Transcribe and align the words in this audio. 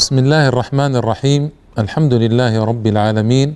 بسم 0.00 0.18
الله 0.18 0.48
الرحمن 0.48 0.96
الرحيم 0.96 1.50
الحمد 1.78 2.14
لله 2.14 2.64
رب 2.64 2.86
العالمين 2.86 3.54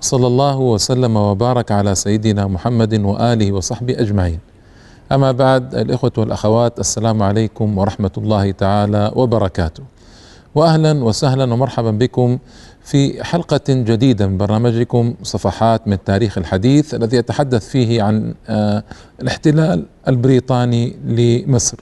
صلى 0.00 0.26
الله 0.26 0.58
وسلم 0.58 1.16
وبارك 1.16 1.72
على 1.72 1.94
سيدنا 1.94 2.46
محمد 2.46 2.94
واله 2.94 3.52
وصحبه 3.52 3.94
اجمعين 4.00 4.38
اما 5.12 5.32
بعد 5.32 5.74
الاخوه 5.74 6.12
والاخوات 6.18 6.80
السلام 6.80 7.22
عليكم 7.22 7.78
ورحمه 7.78 8.10
الله 8.18 8.50
تعالى 8.50 9.12
وبركاته 9.14 9.82
واهلا 10.54 11.04
وسهلا 11.04 11.52
ومرحبا 11.54 11.90
بكم 11.90 12.38
في 12.84 13.24
حلقه 13.24 13.68
جديده 13.68 14.26
من 14.26 14.36
برنامجكم 14.38 15.14
صفحات 15.22 15.88
من 15.88 16.04
تاريخ 16.04 16.38
الحديث 16.38 16.94
الذي 16.94 17.16
يتحدث 17.16 17.68
فيه 17.68 18.02
عن 18.02 18.34
الاحتلال 19.20 19.86
البريطاني 20.08 20.96
لمصر 21.04 21.76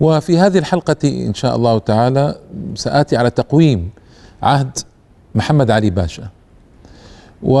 وفي 0.00 0.38
هذه 0.38 0.58
الحلقة 0.58 0.96
إن 1.04 1.34
شاء 1.34 1.56
الله 1.56 1.78
تعالى 1.78 2.34
سآتي 2.74 3.16
على 3.16 3.30
تقويم 3.30 3.90
عهد 4.42 4.78
محمد 5.34 5.70
علي 5.70 5.90
باشا. 5.90 6.28
و 7.42 7.56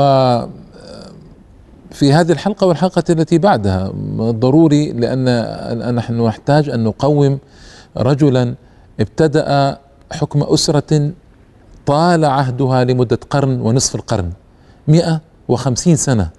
في 1.90 2.12
هذه 2.12 2.32
الحلقة 2.32 2.66
والحلقة 2.66 3.04
التي 3.10 3.38
بعدها 3.38 3.92
ضروري 4.18 4.92
لأن 4.92 5.94
نحن 5.94 6.26
نحتاج 6.26 6.68
أن 6.68 6.84
نقوم 6.84 7.38
رجلا 7.96 8.54
ابتدأ 9.00 9.78
حكم 10.12 10.42
أسرة 10.42 11.12
طال 11.86 12.24
عهدها 12.24 12.84
لمدة 12.84 13.18
قرن 13.30 13.60
ونصف 13.60 13.94
القرن 13.94 14.32
مئة 14.88 15.20
وخمسين 15.48 15.96
سنة 15.96 16.30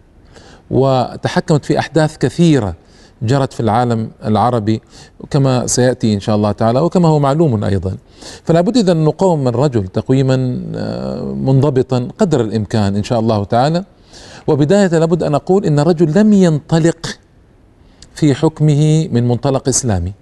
وتحكمت 0.71 1.65
في 1.65 1.79
أحداث 1.79 2.17
كثيرة. 2.17 2.75
جرت 3.21 3.53
في 3.53 3.59
العالم 3.59 4.11
العربي 4.25 4.81
كما 5.29 5.67
سيأتي 5.67 6.13
إن 6.13 6.19
شاء 6.19 6.35
الله 6.35 6.51
تعالى 6.51 6.79
وكما 6.79 7.07
هو 7.07 7.19
معلوم 7.19 7.63
أيضا. 7.63 7.97
فلا 8.43 8.61
بد 8.61 8.77
إذا 8.77 8.93
نقوم 8.93 9.43
من 9.43 9.47
رجل 9.47 9.87
تقويما 9.87 10.61
آه، 10.75 11.23
منضبطا 11.23 12.07
قدر 12.17 12.41
الإمكان 12.41 12.95
إن 12.95 13.03
شاء 13.03 13.19
الله 13.19 13.43
تعالى. 13.43 13.83
وبداية 14.47 14.87
لابد 14.87 15.23
أن 15.23 15.35
أقول 15.35 15.65
إن 15.65 15.79
الرجل 15.79 16.19
لم 16.19 16.33
ينطلق 16.33 17.19
في 18.15 18.35
حكمه 18.35 19.07
من 19.11 19.27
منطلق 19.27 19.67
إسلامي. 19.67 20.13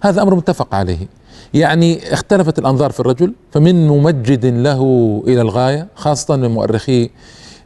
هذا 0.00 0.22
أمر 0.22 0.34
متفق 0.34 0.74
عليه. 0.74 1.08
يعني 1.54 2.12
اختلفت 2.12 2.58
الأنظار 2.58 2.90
في 2.90 3.00
الرجل 3.00 3.34
فمن 3.52 3.88
ممجد 3.88 4.46
له 4.46 4.80
إلى 5.26 5.40
الغاية 5.40 5.88
خاصة 5.94 6.36
من 6.36 6.50
مؤرخي 6.50 7.10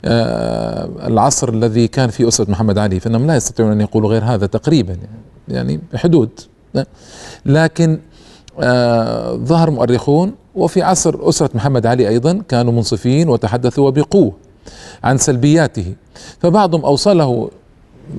العصر 0.04 1.48
الذي 1.48 1.88
كان 1.88 2.10
فيه 2.10 2.28
أسرة 2.28 2.50
محمد 2.50 2.78
علي 2.78 3.00
فإنهم 3.00 3.26
لا 3.26 3.36
يستطيعون 3.36 3.72
أن 3.72 3.80
يقولوا 3.80 4.10
غير 4.10 4.24
هذا 4.24 4.46
تقريبا 4.46 4.96
يعني 5.48 5.80
حدود. 5.94 6.30
لكن 7.46 7.98
آه، 8.60 9.34
ظهر 9.34 9.70
مؤرخون 9.70 10.34
وفي 10.54 10.82
عصر 10.82 11.28
أسرة 11.28 11.50
محمد 11.54 11.86
علي 11.86 12.08
أيضا 12.08 12.42
كانوا 12.48 12.72
منصفين 12.72 13.28
وتحدثوا 13.28 13.86
وبقوة 13.88 14.32
عن 15.04 15.18
سلبياته. 15.18 15.94
فبعضهم 16.38 16.84
أوصله 16.84 17.50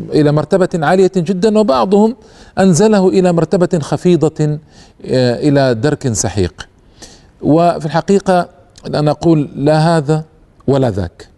إلى 0.09 0.31
مرتبة 0.31 0.69
عالية 0.73 1.11
جدا 1.15 1.59
وبعضهم 1.59 2.15
أنزله 2.59 3.09
إلى 3.09 3.31
مرتبة 3.33 3.79
خفيضة 3.79 4.59
آه، 5.05 5.39
إلى 5.49 5.73
درك 5.75 6.13
سحيق. 6.13 6.67
وفي 7.41 7.85
الحقيقة 7.85 8.49
أنا 8.87 9.11
أقول 9.11 9.49
لا 9.55 9.97
هذا 9.97 10.23
ولا 10.67 10.89
ذاك. 10.89 11.32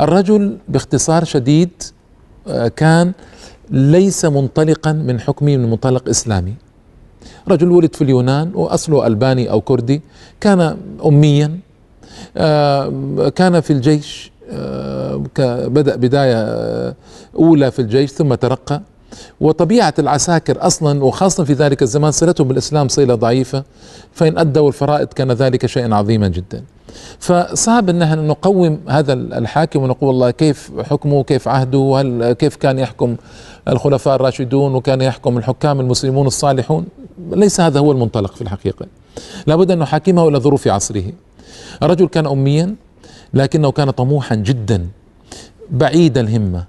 الرجل 0.00 0.58
باختصار 0.68 1.24
شديد 1.24 1.70
آه، 2.48 2.68
كان 2.68 3.12
ليس 3.70 4.24
منطلقا 4.24 4.92
من 4.92 5.20
حكمه 5.20 5.56
من 5.56 5.70
منطلق 5.70 6.08
إسلامي. 6.08 6.54
رجل 7.48 7.70
ولد 7.70 7.94
في 7.94 8.04
اليونان 8.04 8.50
وأصله 8.54 9.06
ألباني 9.06 9.50
أو 9.50 9.60
كردي 9.60 10.02
كان 10.40 10.76
اميا 11.04 11.58
آه، 12.36 13.28
كان 13.28 13.60
في 13.60 13.72
الجيش 13.72 14.32
آه، 14.50 15.16
بدأ 15.66 15.96
بداية 15.96 16.36
أولى 17.36 17.70
في 17.70 17.78
الجيش 17.78 18.10
ثم 18.10 18.34
ترقى. 18.34 18.82
وطبيعة 19.40 19.94
العساكر 19.98 20.66
أصلا 20.66 21.04
وخاصة 21.04 21.44
في 21.44 21.52
ذلك 21.52 21.82
الزمان 21.82 22.10
صلتهم 22.10 22.48
بالإسلام 22.48 22.88
صلة 22.88 23.14
ضعيفة 23.14 23.64
فإن 24.12 24.38
أدوا 24.38 24.68
الفرائض 24.68 25.06
كان 25.06 25.32
ذلك 25.32 25.66
شيئا 25.66 25.94
عظيما 25.94 26.28
جدا. 26.28 26.64
فصعب 27.18 27.88
إن 27.88 27.98
نحن 27.98 28.26
نقوم 28.26 28.80
هذا 28.88 29.12
الحاكم 29.12 29.82
ونقول 29.82 30.08
والله 30.08 30.30
كيف 30.30 30.72
حكمه 30.80 31.22
كيف 31.22 31.48
عهده 31.48 31.78
وهل 31.78 32.32
كيف 32.32 32.56
كان 32.56 32.78
يحكم 32.78 33.16
الخلفاء 33.68 34.16
الراشدون 34.16 34.74
وكان 34.74 35.00
يحكم 35.00 35.38
الحكام 35.38 35.80
المسلمون 35.80 36.26
الصالحون؟ 36.26 36.86
ليس 37.30 37.60
هذا 37.60 37.80
هو 37.80 37.92
المنطلق 37.92 38.34
في 38.34 38.42
الحقيقة. 38.42 38.86
لابد 39.46 39.70
أن 39.70 39.78
نحاكمه 39.78 40.28
إلى 40.28 40.38
ظروف 40.38 40.68
عصره. 40.68 41.04
الرجل 41.82 42.08
كان 42.08 42.26
أميا 42.26 42.74
لكنه 43.34 43.70
كان 43.70 43.90
طموحا 43.90 44.34
جدا 44.34 44.88
بعيد 45.70 46.18
الهمة 46.18 46.64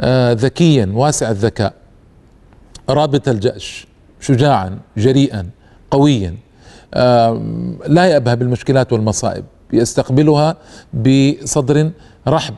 آه 0.00 0.32
ذكيا 0.32 0.92
واسع 0.94 1.30
الذكاء 1.30 1.74
رابط 2.90 3.28
الجأش 3.28 3.86
شجاعا 4.20 4.78
جريئا 4.96 5.50
قويا. 5.90 6.34
لا 7.86 8.04
يأبه 8.04 8.34
بالمشكلات 8.34 8.92
والمصائب. 8.92 9.44
يستقبلها 9.72 10.56
بصدر 10.94 11.90
رحب 12.28 12.54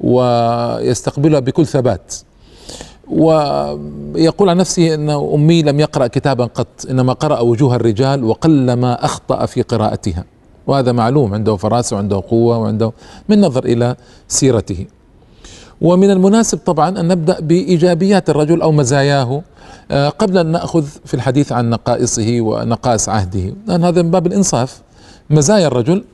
ويستقبلها 0.00 1.40
بكل 1.40 1.66
ثبات. 1.66 2.14
ويقول 3.10 4.48
عن 4.48 4.56
نفسه 4.56 4.94
انه 4.94 5.32
أمي 5.34 5.62
لم 5.62 5.80
يقرأ 5.80 6.06
كتابا 6.06 6.44
قط 6.44 6.86
إنما 6.90 7.12
قرأ 7.12 7.40
وجوه 7.40 7.76
الرجال 7.76 8.24
وقلما 8.24 9.04
أخطأ 9.04 9.46
في 9.46 9.62
قراءتها. 9.62 10.24
وهذا 10.66 10.92
معلوم 10.92 11.34
عنده 11.34 11.56
فراسة 11.56 11.96
وعنده 11.96 12.22
قوة 12.28 12.58
وعنده 12.58 12.92
من 13.28 13.40
نظر 13.40 13.64
إلى 13.64 13.96
سيرته. 14.28 14.86
ومن 15.80 16.10
المناسب 16.10 16.58
طبعا 16.58 17.00
أن 17.00 17.08
نبدأ 17.08 17.40
بإيجابيات 17.40 18.30
الرجل 18.30 18.62
أو 18.62 18.72
مزاياه 18.72 19.42
آه، 19.90 20.08
قبل 20.08 20.38
أن 20.38 20.46
نأخذ 20.46 20.86
في 21.04 21.14
الحديث 21.14 21.52
عن 21.52 21.70
نقائصه 21.70 22.40
ونقائص 22.40 23.08
عهده. 23.08 23.54
لأن 23.66 23.84
هذا 23.84 24.02
من 24.02 24.10
باب 24.10 24.26
الإنصاف. 24.26 24.80
مزايا 25.30 25.66
الرجل 25.66 26.04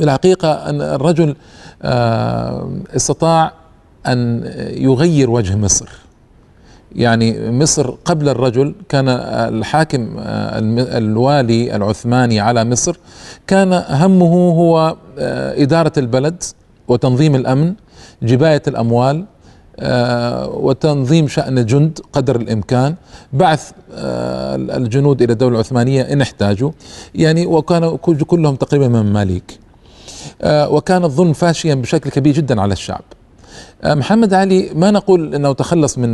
الحقيقة 0.00 0.52
أن 0.52 0.80
الرجل 0.80 1.36
آه، 1.82 2.70
استطاع 2.96 3.52
أن 4.06 4.42
يغير 4.76 5.30
وجه 5.30 5.56
مصر. 5.56 5.88
يعني 6.94 7.50
مصر 7.50 7.90
قبل 7.90 8.28
الرجل 8.28 8.74
كان 8.88 9.08
الحاكم 9.08 10.16
آه، 10.18 10.58
الوالي 10.98 11.76
العثماني 11.76 12.40
على 12.40 12.64
مصر 12.64 12.96
كان 13.46 13.84
همه 13.88 14.50
هو 14.50 14.96
إدارة 15.58 15.92
البلد 15.96 16.42
وتنظيم 16.88 17.34
الأمن 17.34 17.74
جباية 18.22 18.62
الأموال 18.68 19.24
آه، 19.80 20.48
وتنظيم 20.48 21.28
شأن 21.28 21.58
الجند 21.58 22.00
قدر 22.12 22.36
الإمكان 22.36 22.94
بعث 23.32 23.70
آه، 23.94 24.56
الجنود 24.56 25.22
إلى 25.22 25.32
الدولة 25.32 25.54
العثمانية 25.54 26.02
إن 26.02 26.20
احتاجوا. 26.20 26.70
يعني 27.14 27.46
وكانوا 27.46 27.96
كلهم 27.96 28.56
تقريبا 28.56 28.88
مماليك. 28.88 29.58
آه، 30.42 30.70
وكان 30.70 31.04
الظلم 31.04 31.32
فاشيا 31.32 31.74
بشكل 31.74 32.10
كبير 32.10 32.34
جدا 32.34 32.60
على 32.60 32.72
الشعب. 32.72 33.02
محمد 33.84 34.34
علي 34.34 34.70
ما 34.74 34.90
نقول 34.90 35.34
إنه 35.34 35.52
تخلص 35.52 35.98
من 35.98 36.10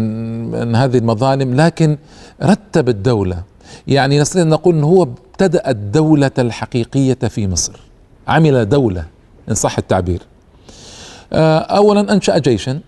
من 0.51 0.75
هذه 0.77 0.99
المظالم 0.99 1.55
لكن 1.55 1.99
رتب 2.43 2.89
الدولة. 2.89 3.43
يعني 3.87 4.21
نستطيع 4.21 4.43
أن 4.43 4.49
نقول 4.49 4.75
إنه 4.75 4.87
هو 4.87 5.03
ابتدأ 5.03 5.71
الدولة 5.71 6.31
الحقيقية 6.39 7.19
في 7.29 7.47
مصر. 7.49 7.81
عمل 8.29 8.69
دولة 8.69 9.05
إن 9.49 9.55
صح 9.55 9.79
التعبير. 9.79 10.23
اولا 11.33 12.13
أنشأ 12.13 12.39
جيشا. 12.39 12.81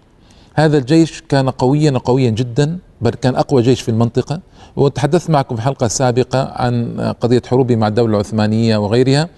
هذا 0.54 0.78
الجيش 0.78 1.22
كان 1.28 1.50
قويا 1.50 1.90
وقويا 1.90 2.30
جدا 2.30 2.78
بل 3.00 3.10
كان 3.10 3.36
أقوى 3.36 3.62
جيش 3.62 3.80
في 3.80 3.88
المنطقة. 3.88 4.40
وتحدثت 4.76 5.30
معكم 5.30 5.54
في 5.56 5.60
الحلقة 5.60 5.86
السابقة 5.86 6.52
عن 6.56 7.00
قضية 7.20 7.42
حروبه 7.46 7.76
مع 7.76 7.88
الدولة 7.88 8.14
العثمانية 8.14 8.76
وغيرها 8.76 9.28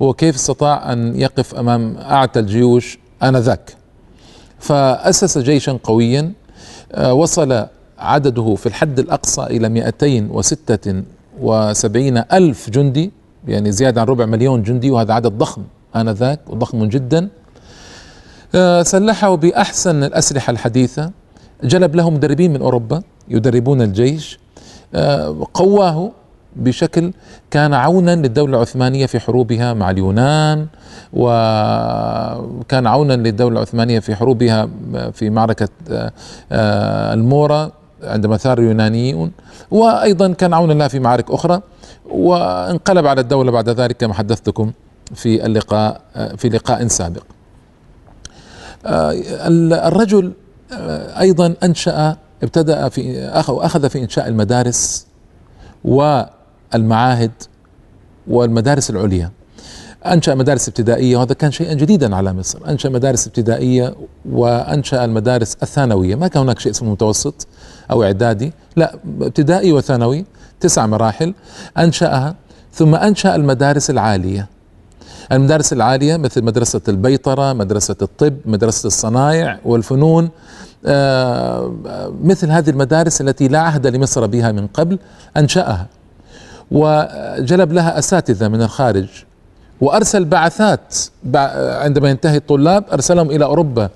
وكيف 0.00 0.34
استطاع 0.34 0.92
أن 0.92 1.20
يقف 1.20 1.54
أمام 1.54 1.96
أعتى 1.96 2.40
الجيوش 2.40 2.98
آنذاك. 3.22 3.76
فأسس 4.58 5.38
جيشا 5.38 5.78
قويا 5.82 6.32
آه، 6.92 7.14
وصل 7.14 7.66
عدده 7.98 8.54
في 8.54 8.66
الحد 8.66 8.98
الأقصى 8.98 9.42
إلى 9.42 9.68
276 9.68 12.24
ألف 12.32 12.70
جندي 12.70 13.10
يعني 13.48 13.72
زيادة 13.72 14.00
عن 14.00 14.06
ربع 14.06 14.26
مليون 14.26 14.62
جندي 14.62 14.90
وهذا 14.90 15.14
عدد 15.14 15.32
ضخم 15.38 15.62
آنذاك 15.96 16.40
وضخم 16.48 16.84
جدا. 16.84 17.28
آه، 18.54 18.82
سلحه 18.82 19.34
بأحسن 19.34 20.04
الأسلحة 20.04 20.50
الحديثة. 20.50 21.10
جلب 21.64 21.96
له 21.96 22.10
مدربين 22.10 22.52
من 22.52 22.60
أوروبا 22.62 23.02
يدربون 23.28 23.82
الجيش. 23.82 24.38
آه، 24.94 25.46
قواه 25.54 26.10
بشكل 26.56 27.12
كان 27.50 27.74
عونا 27.74 28.16
للدولة 28.16 28.56
العثمانية 28.56 29.06
في 29.06 29.20
حروبها 29.20 29.74
مع 29.74 29.90
اليونان 29.90 30.66
وكان 31.12 32.86
عونا 32.86 33.12
للدولة 33.12 33.56
العثمانية 33.56 33.98
في 33.98 34.14
حروبها 34.14 34.68
في 35.12 35.30
معركة 35.30 35.68
آه، 36.52 37.14
المورا 37.14 37.72
عندما 38.02 38.36
ثار 38.36 38.58
اليونانيون. 38.58 39.32
وأيضا 39.70 40.32
كان 40.32 40.54
عون 40.54 40.70
الله 40.70 40.88
في 40.88 40.98
معارك 40.98 41.30
أخرى. 41.30 41.60
وانقلب 42.10 43.06
على 43.06 43.20
الدولة 43.20 43.50
بعد 43.50 43.68
ذلك 43.68 43.96
كما 43.96 44.14
حدثتكم 44.14 44.72
في 45.14 45.46
اللقاء 45.46 46.00
في 46.36 46.48
لقاء 46.48 46.86
سابق. 46.86 47.22
آه، 48.86 49.12
الرجل 49.88 50.32
آه، 50.72 51.20
أيضا 51.20 51.54
أنشأ 51.62 52.16
ابتدأ 52.42 52.88
في 52.88 53.18
أخذ 53.28 53.88
في 53.88 54.02
إنشاء 54.02 54.28
المدارس 54.28 55.06
والمعاهد 55.84 57.32
والمدارس 58.26 58.90
العليا. 58.90 59.30
أنشأ 60.06 60.30
مدارس 60.30 60.68
ابتدائية 60.68 61.16
وهذا 61.16 61.34
كان 61.34 61.50
شيئا 61.50 61.74
جديدا 61.74 62.16
على 62.16 62.32
مصر. 62.32 62.58
أنشأ 62.68 62.88
مدارس 62.88 63.26
ابتدائية 63.26 63.94
وأنشأ 64.30 65.04
المدارس 65.04 65.56
الثانوية. 65.62 66.14
ما 66.14 66.28
كان 66.28 66.42
هناك 66.42 66.58
شيء 66.58 66.72
اسمه 66.72 66.90
متوسط 66.90 67.46
أو 67.90 68.02
إعدادي. 68.02 68.52
لا 68.76 68.94
ابتدائي 69.20 69.72
وثانوي 69.72 70.24
تسع 70.60 70.86
مراحل 70.86 71.34
أنشأها 71.78 72.34
ثم 72.72 72.94
أنشأ 72.94 73.34
المدارس 73.36 73.90
العالية. 73.90 74.48
المدارس 75.32 75.72
العالية 75.72 76.16
مثل 76.16 76.44
مدرسة 76.44 76.80
البيطرة 76.88 77.52
مدرسة 77.52 77.96
الطب 78.02 78.36
مدرسة 78.44 78.86
الصنايع 78.86 79.58
والفنون 79.64 80.30
آه، 80.86 81.74
مثل 82.24 82.50
هذه 82.50 82.70
المدارس 82.70 83.20
التي 83.20 83.48
لا 83.48 83.58
عهد 83.58 83.86
لمصر 83.86 84.26
بها 84.26 84.52
من 84.52 84.66
قبل 84.66 84.98
أنشأها. 85.36 85.86
وجلب 86.70 87.72
لها 87.72 87.98
أساتذة 87.98 88.48
من 88.48 88.62
الخارج. 88.62 89.08
وأرسل 89.80 90.24
بعثات 90.24 90.94
عندما 91.54 92.10
ينتهي 92.10 92.36
الطلاب 92.36 92.84
أرسلهم 92.92 93.30
إلى 93.30 93.44
أوروبا 93.44 93.88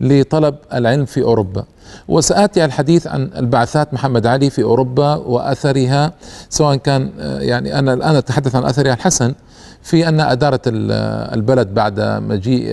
لطلب 0.00 0.54
العلم 0.74 1.04
في 1.04 1.22
أوروبا. 1.22 1.64
وسآتي 2.08 2.62
على 2.62 2.68
الحديث 2.68 3.06
عن 3.06 3.30
البعثات 3.36 3.94
محمد 3.94 4.26
علي 4.26 4.50
في 4.50 4.62
أوروبا 4.62 5.14
وأثرها 5.14 6.12
سواء 6.50 6.76
كان 6.76 7.10
يعني 7.18 7.78
أنا 7.78 7.94
الآن 7.94 8.16
أتحدث 8.16 8.54
عن 8.54 8.64
أثرها 8.64 8.94
الحسن 8.94 9.34
في 9.82 10.08
أن 10.08 10.20
ادارت 10.20 10.60
البلد 10.66 11.74
بعد 11.74 12.00
مجيء 12.00 12.66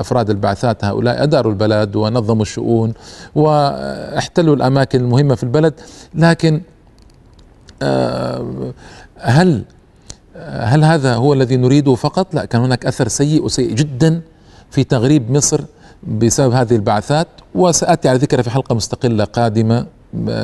أفراد 0.00 0.30
البعثات 0.30 0.84
هؤلاء 0.84 1.22
أداروا 1.22 1.52
البلد 1.52 1.96
ونظموا 1.96 2.42
الشؤون 2.42 2.94
واحتلوا 3.34 4.56
الأماكن 4.56 5.00
المهمة 5.00 5.34
في 5.34 5.42
البلد 5.42 5.74
لكن 6.14 6.60
آه، 7.82 8.72
هل 9.16 9.64
هل 10.44 10.84
هذا 10.84 11.14
هو 11.14 11.32
الذي 11.32 11.56
نريده 11.56 11.94
فقط؟ 11.94 12.34
لا 12.34 12.44
كان 12.44 12.60
هناك 12.60 12.86
أثر 12.86 13.08
سيء 13.08 13.44
وسيء 13.44 13.74
جدا 13.74 14.20
في 14.70 14.84
تغريب 14.84 15.30
مصر 15.30 15.60
بسبب 16.06 16.52
هذه 16.52 16.74
البعثات 16.74 17.28
وسآتي 17.54 18.08
على 18.08 18.18
ذكرها 18.18 18.42
في 18.42 18.50
حلقة 18.50 18.74
مستقلة 18.74 19.24
قادمة 19.24 19.86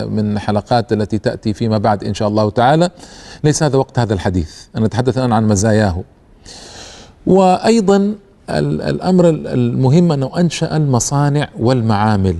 من 0.09 0.39
حلقات 0.39 0.93
التي 0.93 1.19
تأتي 1.19 1.53
فيما 1.53 1.79
بعد 1.79 2.05
إن 2.05 2.15
شاء 2.15 2.29
الله 2.29 2.51
تعالى. 2.51 2.91
ليس 3.45 3.63
هذا 3.63 3.77
وقت 3.77 3.99
هذا 3.99 4.15
الحديث. 4.15 4.51
أنا 4.77 4.87
أتحدث 4.87 5.19
الآن 5.19 5.33
عن 5.33 5.49
مزاياه. 5.49 6.05
وأيضا 7.27 8.15
الأمر 8.51 9.29
المهم 9.29 10.13
أنه 10.13 10.41
أنشأ 10.41 10.77
المصانع 10.77 11.49
والمعامل. 11.59 12.37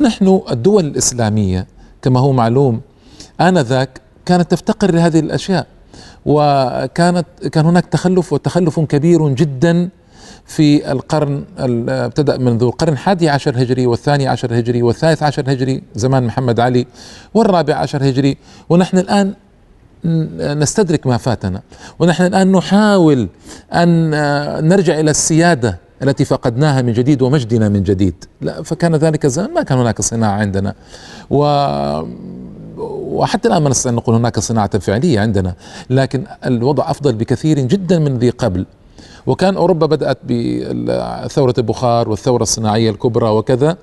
نحن 0.00 0.40
الدول 0.50 0.84
الإسلامية 0.86 1.66
كما 2.02 2.20
هو 2.20 2.32
معلوم 2.32 2.80
آنذاك 3.40 4.00
كانت 4.26 4.50
تفتقر 4.50 4.90
لهذه 4.94 5.20
الأشياء. 5.20 5.66
وكانت 6.26 7.26
كان 7.52 7.66
هناك 7.66 7.86
تخلف 7.86 8.32
وتخلف 8.32 8.80
كبير 8.80 9.28
جدا 9.28 9.88
في 10.46 10.92
القرن 10.92 11.44
ابتدأ 11.88 12.38
منذ 12.38 12.62
القرن 12.62 12.92
الحادي 12.92 13.28
عشر 13.28 13.62
هجري 13.62 13.86
والثاني 13.86 14.28
عشر 14.28 14.58
هجري 14.58 14.82
والثالث 14.82 15.22
عشر 15.22 15.52
هجري 15.52 15.82
زمان 15.94 16.22
محمد 16.24 16.60
علي 16.60 16.86
والرابع 17.34 17.74
عشر 17.74 18.08
هجري 18.08 18.36
ونحن 18.68 18.98
الآن 18.98 19.34
نستدرك 20.58 21.06
ما 21.06 21.16
فاتنا 21.16 21.62
ونحن 21.98 22.26
الآن 22.26 22.52
نحاول 22.52 23.28
أن 23.72 24.10
نرجع 24.68 25.00
إلى 25.00 25.10
السيادة 25.10 25.78
التي 26.02 26.24
فقدناها 26.24 26.82
من 26.82 26.92
جديد 26.92 27.22
ومجدنا 27.22 27.68
من 27.68 27.82
جديد. 27.82 28.24
لا 28.40 28.62
فكان 28.62 28.96
ذلك 28.96 29.24
الزمان 29.24 29.54
ما 29.54 29.62
كان 29.62 29.78
هناك 29.78 30.00
صناعة 30.00 30.32
عندنا. 30.32 30.74
و 31.30 31.44
وحتى 32.78 33.48
الآن 33.48 33.62
ما 33.62 33.70
نستطيع 33.70 33.92
نقول 33.92 34.14
هناك 34.14 34.38
صناعة 34.38 34.78
فعلية 34.78 35.20
عندنا 35.20 35.54
لكن 35.90 36.24
الوضع 36.46 36.90
أفضل 36.90 37.12
بكثير 37.12 37.58
جدا 37.58 37.98
من 37.98 38.18
ذي 38.18 38.30
قبل. 38.30 38.66
وكان 39.26 39.56
أوروبا 39.56 39.86
بدأت 39.86 40.18
بثوره 40.24 41.54
البخار 41.58 42.08
والثورة 42.08 42.42
الصناعية 42.42 42.90
الكبرى 42.90 43.30
وكذا 43.30 43.76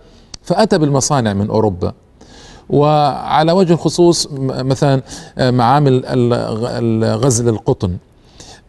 فأتى 0.43 0.77
بالمصانع 0.77 1.33
من 1.33 1.49
أوروبا. 1.49 1.93
وعلى 2.69 3.51
وجه 3.51 3.73
الخصوص 3.73 4.27
مثلا 4.47 5.01
معامل 5.37 6.05
غزل 7.03 7.49
القطن 7.49 7.97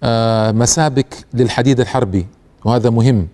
آه، 0.03 0.53
مسابك 0.53 1.15
للحديد 1.35 1.81
الحربي 1.81 2.27
وهذا 2.65 2.91
مهم 2.91 3.29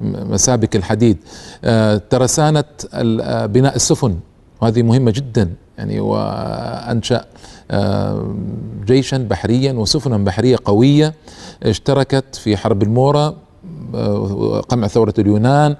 مسابك 0.00 0.76
الحديد 0.76 1.16
آه، 1.64 1.96
ترسانة 2.10 2.64
آه، 2.94 3.46
بناء 3.46 3.76
السفن 3.76 4.16
وهذه 4.60 4.82
مهمة 4.82 5.10
جدا 5.10 5.52
يعني 5.78 6.00
وأنشأ 6.00 7.24
جيشا 8.86 9.16
بحريا 9.16 9.72
وسفنا 9.72 10.18
بحرية 10.18 10.56
قوية 10.64 11.14
اشتركت 11.62 12.34
في 12.34 12.56
حرب 12.56 12.82
المورا 12.82 13.36
آه، 13.94 14.60
قمع 14.68 14.86
ثورة 14.86 15.14
اليونان 15.18 15.76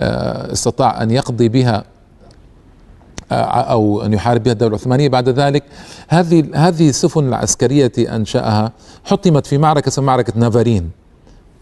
آه، 0.00 0.52
استطاع 0.52 1.02
أن 1.02 1.10
يقضي 1.10 1.48
بها 1.48 1.84
أو 3.32 4.02
أن 4.02 4.12
يحارب 4.12 4.42
بها 4.42 4.52
الدولة 4.52 4.70
العثمانية. 4.74 5.08
بعد 5.08 5.28
ذلك 5.28 5.64
هذه 6.08 6.44
هذه 6.54 6.88
السفن 6.88 7.28
العسكرية 7.28 7.92
أنشأها 7.98 8.72
حطمت 9.04 9.46
في 9.46 9.58
معركة 9.58 9.88
اسمها 9.88 10.06
معركة 10.06 10.32
نافارين. 10.36 10.90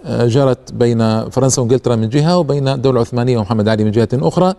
جرت 0.06 0.72
بين 0.72 1.30
فرنسا 1.30 1.62
وإنجلترا 1.62 1.96
من 1.96 2.08
جهة 2.08 2.38
وبين 2.38 2.68
الدولة 2.68 2.96
العثمانيه 2.96 3.38
ومحمد 3.38 3.68
علي 3.68 3.84
من 3.84 3.90
جهة 3.90 4.08
أخرى 4.14 4.54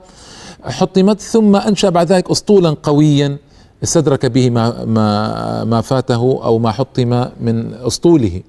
حطمت 0.64 1.22
ثم 1.22 1.56
أنشأ 1.56 1.90
بعد 1.90 2.12
ذلك 2.12 2.32
اسطولا 2.32 2.76
قويا 2.84 3.38
استدرك 3.84 4.26
به 4.26 4.50
ما 4.50 4.86
ما 4.86 5.64
ما 5.64 5.82
فاته 5.82 6.40
أو 6.44 6.60
ما 6.60 6.72
حطم 6.72 7.26
من 7.40 7.74
أسطوله. 7.74 8.42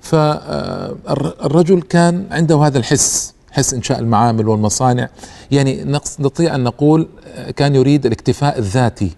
فالرجل 0.00 1.82
كان 1.82 2.26
عنده 2.30 2.56
هذا 2.56 2.78
الحس 2.78 3.34
حس 3.50 3.74
إنشاء 3.74 3.98
المعامل 3.98 4.48
والمصانع. 4.48 5.08
يعني 5.50 5.84
نستطيع 5.84 6.54
أن 6.54 6.64
نقول 6.64 7.08
كان 7.56 7.74
يريد 7.74 8.06
الاكتفاء 8.06 8.58
الذاتي 8.58 9.10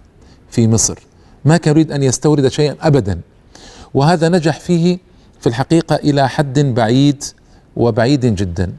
في 0.49 0.67
مصر. 0.67 0.99
ما 1.45 1.57
كان 1.57 1.73
يريد 1.73 1.91
أن 1.91 2.03
يستورد 2.03 2.47
شيئا 2.47 2.75
ابدا. 2.81 3.21
وهذا 3.93 4.29
نجح 4.29 4.59
فيه 4.59 4.97
في 5.39 5.47
الحقيقة 5.47 5.95
إلى 5.95 6.29
حد 6.29 6.59
بعيد 6.59 7.23
وبعيد 7.75 8.25
جدا. 8.25 8.73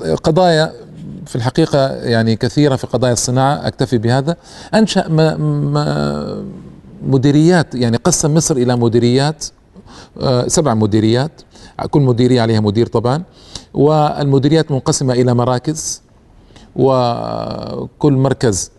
وقضايا 0.00 0.72
في 1.26 1.36
الحقيقة 1.36 1.88
يعني 1.88 2.36
كثيرة 2.36 2.76
في 2.76 2.86
قضايا 2.86 3.12
الصناعة 3.12 3.66
أكتفي 3.66 3.98
بهذا. 3.98 4.36
أنشأ 4.74 5.08
مديريات 7.02 7.74
يعني 7.74 7.96
قسم 7.96 8.34
مصر 8.34 8.56
إلى 8.56 8.76
مديريات 8.76 9.44
آه، 10.20 10.48
سبع 10.48 10.74
مديريات. 10.74 11.40
كل 11.90 12.00
مديرية 12.00 12.40
عليها 12.42 12.60
مدير 12.60 12.86
طبعا. 12.86 13.22
والمديريات 13.74 14.70
منقسمة 14.70 15.14
إلى 15.14 15.34
مراكز 15.34 16.02
وكل 16.76 18.12
مركز 18.12 18.70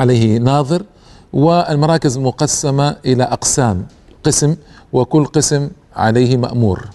عليه 0.00 0.38
ناظر. 0.38 0.82
والمراكز 1.32 2.18
مقسمة 2.18 2.96
إلى 3.06 3.24
أقسام 3.24 3.86
قسم 4.24 4.56
وكل 4.92 5.24
قسم 5.24 5.68
عليه 5.96 6.36
مأمور. 6.36 6.88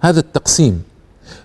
هذا 0.00 0.20
التقسيم. 0.20 0.82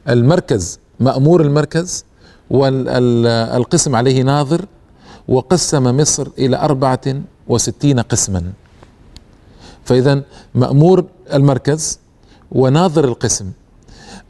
المركز 0.09 0.79
مأمور 0.99 1.41
المركز 1.41 2.05
والقسم 2.49 3.95
عليه 3.95 4.21
ناظر 4.23 4.65
وقسم 5.27 5.97
مصر 5.97 6.27
إلى 6.37 6.57
أربعة 6.57 7.01
وستين 7.47 7.99
قسما. 7.99 8.43
فإذا 9.85 10.21
مأمور 10.55 11.05
المركز 11.33 11.99
وناظر 12.51 13.05
القسم. 13.05 13.51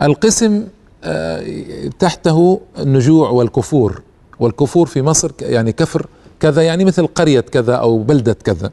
القسم 0.01 0.67
آه، 1.03 1.87
تحته 1.99 2.61
النجوع 2.79 3.29
والكفور. 3.29 4.01
والكفور 4.39 4.87
في 4.87 5.01
مصر 5.01 5.31
يعني 5.41 5.71
كفر 5.71 6.07
كذا 6.39 6.61
يعني 6.61 6.85
مثل 6.85 7.07
قرية 7.07 7.39
كذا 7.39 7.75
أو 7.75 7.97
بلدة 7.97 8.33
كذا. 8.33 8.71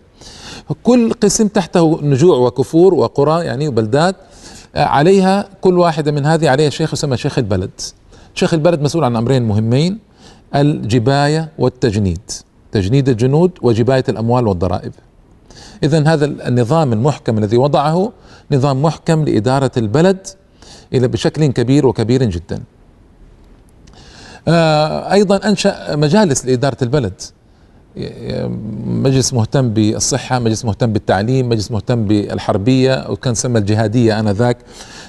كل 0.82 1.12
قسم 1.12 1.48
تحته 1.48 1.98
نجوع 2.02 2.36
وكفور 2.36 2.94
وقرى 2.94 3.44
يعني 3.44 3.68
وبلدات. 3.68 4.16
عليها 4.76 5.48
كل 5.60 5.78
واحدة 5.78 6.12
من 6.12 6.26
هذه 6.26 6.48
عليها 6.48 6.70
شيخ 6.70 6.92
يسمى 6.92 7.16
شيخ 7.16 7.38
البلد. 7.38 7.70
شيخ 8.34 8.54
البلد 8.54 8.82
مسؤول 8.82 9.04
عن 9.04 9.16
أمرين 9.16 9.42
مهمين 9.42 9.98
الجباية 10.54 11.48
والتجنيد. 11.58 12.30
تجنيد 12.72 13.08
الجنود 13.08 13.50
وجباية 13.62 14.04
الأموال 14.08 14.46
والضرائب. 14.46 14.92
إذا 15.82 16.08
هذا 16.08 16.24
النظام 16.24 16.92
المحكم 16.92 17.38
الذي 17.38 17.56
وضعه 17.56 18.12
نظام 18.52 18.82
محكم 18.82 19.24
لإدارة 19.24 19.70
البلد 19.76 20.26
إلى 20.92 21.08
بشكل 21.08 21.46
كبير 21.46 21.86
وكبير 21.86 22.24
جدا. 22.24 22.62
آه، 24.48 25.12
أيضا 25.12 25.36
أنشأ 25.36 25.96
مجالس 25.96 26.46
لإدارة 26.46 26.76
البلد. 26.82 27.22
مجلس 28.86 29.34
مهتم 29.34 29.68
بالصحة 29.68 30.38
مجلس 30.38 30.64
مهتم 30.64 30.92
بالتعليم 30.92 31.48
مجلس 31.48 31.70
مهتم 31.70 32.04
بالحربية 32.04 33.10
وكان 33.10 33.34
سمى 33.34 33.58
الجهادية 33.58 34.20
آنذاك. 34.20 34.56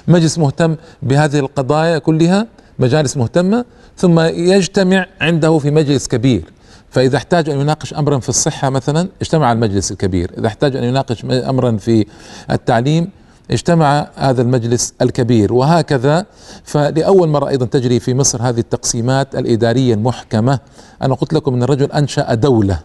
مجلس 0.08 0.38
مهتم 0.38 0.76
بهذه 1.02 1.38
القضايا 1.38 1.98
كلها 1.98 2.46
مجالس 2.78 3.16
مهتمة 3.16 3.64
ثم 3.96 4.20
يجتمع 4.20 5.06
عنده 5.20 5.58
في 5.58 5.70
مجلس 5.70 6.08
كبير. 6.08 6.44
فإذا 6.90 7.16
احتاج 7.16 7.50
أن 7.50 7.60
يناقش 7.60 7.94
أمرا 7.94 8.18
في 8.18 8.28
الصحة 8.28 8.70
مثلا 8.70 9.08
اجتمع 9.20 9.52
المجلس 9.52 9.92
الكبير. 9.92 10.30
إذا 10.38 10.46
احتاج 10.46 10.76
أن 10.76 10.84
يناقش 10.84 11.24
أمرا 11.24 11.76
في 11.76 12.06
التعليم 12.50 13.10
اجتمع 13.50 14.08
هذا 14.16 14.42
المجلس 14.42 14.94
الكبير. 15.02 15.52
وهكذا 15.52 16.26
فلأول 16.64 17.28
مرة 17.28 17.48
أيضا 17.48 17.66
تجري 17.66 18.00
في 18.00 18.14
مصر 18.14 18.42
هذه 18.42 18.58
التقسيمات 18.58 19.34
الإدارية 19.34 19.94
المحكمة. 19.94 20.58
أنا 21.02 21.14
قلت 21.14 21.32
لكم 21.32 21.54
أن 21.54 21.62
الرجل 21.62 21.92
أنشأ 21.92 22.34
دولة 22.34 22.80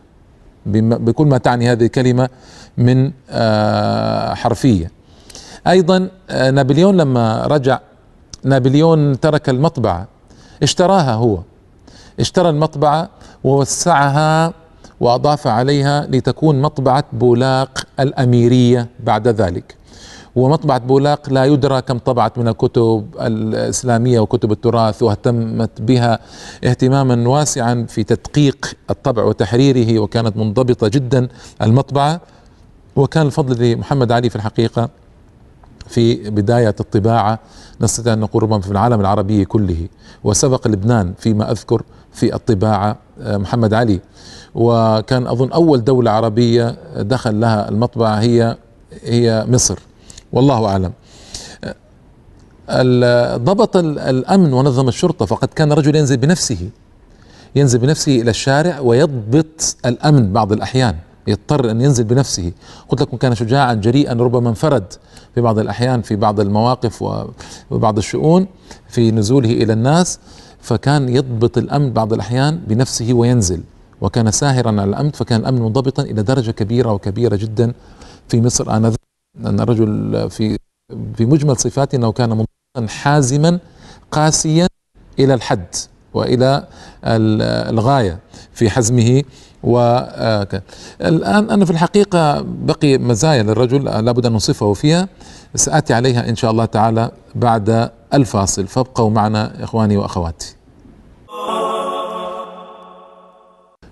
بكل 0.66 1.26
ما 1.26 1.38
تعني 1.38 1.72
هذه 1.72 1.86
الكلمة 1.86 2.30
من 2.78 3.12
آه، 3.30 4.34
حرفية. 4.34 4.92
أيضا 5.68 6.10
آه، 6.30 6.52
نابليون 6.52 6.98
لما 6.98 7.48
رجع 7.48 7.80
نابليون 8.44 9.20
ترك 9.20 9.50
المطبعة. 9.50 10.08
اشتراها 10.64 11.14
هو. 11.14 11.40
اشترى 12.20 12.50
المطبعة 12.50 13.10
ووسعها 13.44 14.54
وأضاف 15.00 15.48
عليها 15.48 16.08
لتكون 16.10 16.62
مطبعة 16.62 17.04
بولاق 17.14 17.84
الأميرية 18.00 18.88
بعد 19.00 19.28
ذلك. 19.28 19.81
ومطبعة 20.36 20.78
بولاق 20.78 21.30
لا 21.34 21.46
يدرى 21.46 21.82
كم 21.82 21.98
طبعت 21.98 22.38
من 22.38 22.48
الكتب 22.48 23.06
الإسلامية 23.22 24.20
وكتب 24.20 24.52
التراث 24.52 25.04
واهتمت 25.04 25.82
بها 25.82 26.20
اهتماما 26.64 27.30
واسعا 27.30 27.86
في 27.90 28.04
تدقيق 28.04 28.74
الطبع 28.90 29.24
وتحريره 29.24 30.00
وكانت 30.00 30.38
منضبطة 30.38 30.88
جدا 30.88 31.28
المطبعة. 31.62 32.22
وكان 32.96 33.26
الفضل 33.26 33.72
لمحمد 33.72 34.12
علي 34.12 34.30
في 34.30 34.36
الحقيقة 34.36 34.90
في 35.88 36.30
بداية 36.30 36.76
الطباعة 36.80 37.40
نستطيع 37.82 38.14
أن 38.14 38.20
نقول 38.20 38.44
ربما 38.44 38.62
في 38.62 38.72
العالم 38.72 39.00
العربي 39.02 39.46
كله. 39.46 39.88
وسبق 40.24 40.68
لبنان 40.68 41.14
فيما 41.18 41.52
أذكر 41.52 41.84
في 42.14 42.36
الطباعة 42.36 42.98
آه، 43.22 43.38
محمد 43.38 43.74
علي. 43.74 44.00
وكان 44.56 45.28
أظن 45.28 45.52
أول 45.52 45.84
دولة 45.84 46.12
عربية 46.12 46.76
دخل 46.98 47.40
لها 47.40 47.70
المطبعة 47.70 48.16
هي 48.16 48.58
هي 49.04 49.46
مصر. 49.48 49.80
والله 50.34 50.66
أعلم. 50.66 50.94
ضبط 53.44 53.78
الأمن 53.78 54.54
ونظم 54.54 54.88
الشرطة 54.88 55.26
فقد 55.26 55.48
كان 55.48 55.72
الرجل 55.72 55.96
ينزل 55.96 56.18
بنفسه 56.18 56.70
ينزل 57.56 57.80
بنفسه 57.80 58.22
إلى 58.22 58.30
الشارع 58.30 58.80
ويضبط 58.80 59.76
الأمن 59.86 60.34
بعض 60.34 60.52
الأحيان 60.52 60.96
يضطر 61.28 61.72
أن 61.72 61.82
ينزل 61.82 62.04
بنفسه. 62.04 62.52
قلت 62.90 63.02
لكم 63.02 63.18
كان 63.18 63.36
شجاعا 63.36 63.74
جريئا 63.74 64.14
ربما 64.14 64.50
انفرد 64.50 64.94
في 65.36 65.42
بعض 65.42 65.60
الأحيان 65.60 66.02
في 66.02 66.16
بعض 66.16 66.40
المواقف 66.40 67.04
وبعض 67.72 67.98
الشؤون 67.98 68.48
في 68.90 69.12
نزوله 69.12 69.50
إلى 69.50 69.74
الناس 69.74 70.20
فكان 70.62 71.10
يضبط 71.10 71.58
الأمن 71.58 71.94
بعض 71.94 72.14
الأحيان 72.14 72.58
بنفسه 72.68 73.14
وينزل. 73.14 73.62
وكان 74.02 74.32
ساهرا 74.32 74.70
على 74.70 74.84
الأمن 74.84 75.12
فكان 75.12 75.42
الأمن 75.42 75.62
منضبطا 75.62 76.04
إلى 76.04 76.24
درجة 76.24 76.52
كبيرة 76.52 76.94
وكبيرة 76.94 77.36
جدا 77.36 77.74
في 78.28 78.42
مصر 78.42 78.76
آنذاك. 78.78 79.11
أن 79.38 79.60
الرجل 79.60 80.30
في 80.30 80.58
في 81.16 81.26
مجمل 81.26 81.58
صفاته 81.58 81.96
أنه 81.96 82.12
كان 82.12 82.30
منطقا 82.30 82.88
حازما 82.88 83.60
قاسيا 84.12 84.68
إلى 85.20 85.34
الحد 85.34 85.76
وإلى 86.14 86.68
الغاية 87.70 88.20
في 88.54 88.70
حزمه 88.70 89.24
و 89.64 89.80
الآن 91.02 91.50
أنا 91.50 91.66
في 91.66 91.72
الحقيقة 91.72 92.42
بقي 92.42 92.98
مزايا 92.98 93.44
للرجل 93.44 93.84
لابد 93.84 94.26
أن 94.26 94.34
نصفه 94.34 94.74
فيها. 94.74 95.08
سآتي 95.56 95.94
عليها 95.94 96.30
إن 96.30 96.36
شاء 96.36 96.52
الله 96.52 96.66
تعالى 96.66 97.12
بعد 97.36 97.92
الفاصل. 98.14 98.68
فابقوا 98.68 99.10
معنا 99.10 99.64
إخواني 99.64 99.98
وأخواتي. 99.98 100.56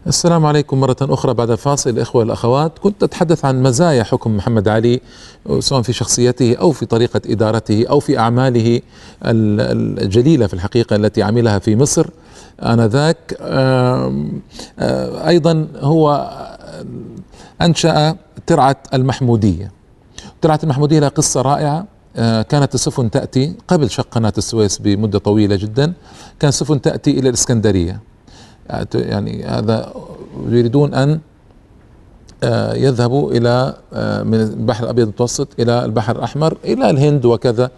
السلام 0.09 0.45
عليكم 0.45 0.79
مرة 0.79 0.95
أخرى 1.01 1.33
بعد 1.33 1.49
الفاصل 1.49 1.89
الإخوة 1.89 2.19
والأخوات 2.19 2.79
كنت 2.79 3.03
أتحدث 3.03 3.45
عن 3.45 3.63
مزايا 3.63 4.03
حكم 4.03 4.37
محمد 4.37 4.67
علي 4.67 5.01
سواء 5.59 5.81
في 5.81 5.93
شخصيته 5.93 6.55
أو 6.55 6.71
في 6.71 6.85
طريقة 6.85 7.21
إدارته 7.25 7.85
أو 7.89 7.99
في 7.99 8.19
أعماله 8.19 8.81
الجليلة 9.23 10.47
في 10.47 10.53
الحقيقة 10.53 10.95
التي 10.95 11.23
عملها 11.23 11.59
في 11.59 11.75
مصر. 11.75 12.07
آنذاك 12.59 13.37
أيضا 15.27 15.67
هو 15.75 16.31
أنشأ 17.61 18.15
ترعة 18.45 18.77
المحمودية. 18.93 19.71
ترعة 20.41 20.59
المحمودية 20.63 20.99
لها 20.99 21.09
قصة 21.09 21.41
رائعة. 21.41 21.85
كانت 22.43 22.75
السفن 22.75 23.11
تأتي 23.11 23.55
قبل 23.67 23.89
شق 23.89 24.07
قناة 24.11 24.33
السويس 24.37 24.77
بمدة 24.77 25.19
طويلة 25.19 25.55
جدا. 25.55 25.93
كانت 26.39 26.53
السفن 26.53 26.81
تأتي 26.81 27.11
إلى 27.11 27.29
الإسكندرية. 27.29 28.09
يعني 28.93 29.43
هذا 29.43 29.93
يريدون 30.47 30.93
أن 30.93 31.19
آه، 32.43 32.73
يذهبوا 32.73 33.31
إلى 33.31 33.73
آه، 33.93 34.23
من 34.23 34.41
البحر 34.41 34.83
الأبيض 34.83 35.03
المتوسط 35.03 35.47
إلى 35.59 35.85
البحر 35.85 36.15
الأحمر 36.15 36.57
إلى 36.65 36.89
الهند 36.89 37.25
وكذا. 37.25 37.71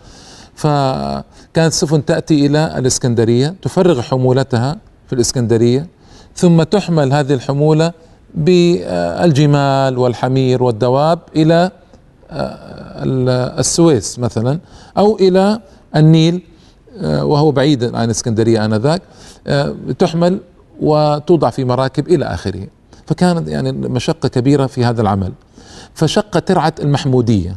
فكانت 0.55 1.23
السفن 1.57 2.05
تأتي 2.05 2.45
إلى 2.45 2.77
الإسكندرية 2.77 3.55
تفرغ 3.61 4.01
حمولتها 4.01 4.77
في 5.07 5.13
الإسكندرية 5.13 5.87
ثم 6.35 6.63
تحمل 6.63 7.13
هذه 7.13 7.33
الحمولة 7.33 7.93
بالجمال 8.35 9.97
والحمير 9.97 10.63
والدواب 10.63 11.19
إلى 11.35 11.71
آه، 12.31 13.03
السويس 13.59 14.19
مثلا 14.19 14.59
أو 14.97 15.15
إلى 15.15 15.59
النيل 15.95 16.41
وهو 17.03 17.51
بعيد 17.51 17.95
عن 17.95 18.05
الإسكندرية 18.05 18.65
آنذاك. 18.65 19.01
تحمل 19.99 20.39
وتوضع 20.81 21.49
في 21.49 21.65
مراكب 21.65 22.07
إلى 22.07 22.25
آخره. 22.25 22.67
فكانت 23.05 23.47
يعني 23.47 23.71
مشقة 23.71 24.29
كبيرة 24.29 24.65
في 24.65 24.85
هذا 24.85 25.01
العمل. 25.01 25.31
فشق 25.93 26.39
ترعة 26.39 26.73
المحمودية 26.79 27.55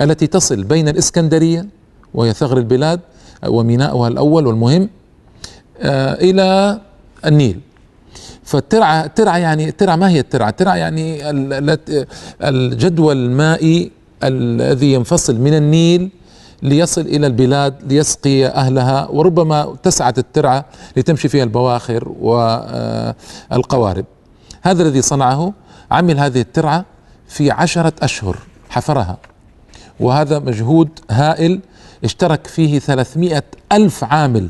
التي 0.00 0.26
تصل 0.26 0.64
بين 0.64 0.88
الإسكندرية 0.88 1.66
وهي 2.14 2.32
ثغر 2.32 2.58
البلاد 2.58 3.00
وميناؤها 3.46 4.08
الأول 4.08 4.46
والمهم 4.46 4.88
آه، 5.80 6.14
إلى 6.14 6.80
النيل. 7.26 7.60
فالترعة 8.44 9.04
الترعة 9.04 9.38
يعني 9.38 9.68
الترعة 9.68 9.96
ما 9.96 10.08
هي 10.08 10.20
الترعة؟ 10.20 10.48
الترعة 10.48 10.74
يعني 10.76 11.30
الجدول 12.42 13.16
المائي 13.16 13.90
الذي 14.24 14.92
ينفصل 14.92 15.40
من 15.40 15.54
النيل 15.54 16.10
ليصل 16.66 17.00
إلى 17.00 17.26
البلاد 17.26 17.92
ليسقي 17.92 18.46
أهلها 18.46 19.08
وربما 19.08 19.72
اتسعت 19.72 20.18
الترعة 20.18 20.64
لتمشي 20.96 21.28
فيها 21.28 21.44
البواخر 21.44 22.08
والقوارب 23.50 24.04
هذا 24.62 24.82
الذي 24.82 25.02
صنعه 25.02 25.52
عمل 25.90 26.18
هذه 26.18 26.40
الترعة 26.40 26.84
في 27.28 27.50
عشرة 27.50 27.92
أشهر 28.02 28.36
حفرها. 28.70 29.16
وهذا 30.00 30.38
مجهود 30.38 30.88
هائل 31.10 31.60
اشترك 32.04 32.46
فيه 32.46 32.78
ثلاثمائة 32.78 33.42
ألف 33.72 34.04
عامل. 34.04 34.48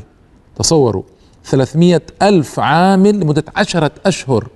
تصوروا 0.55 1.03
ثلاثمائة 1.45 2.01
ألف 2.21 2.59
عامل 2.59 3.19
لمدة 3.19 3.43
عشرة 3.55 3.91
أشهر 4.05 4.47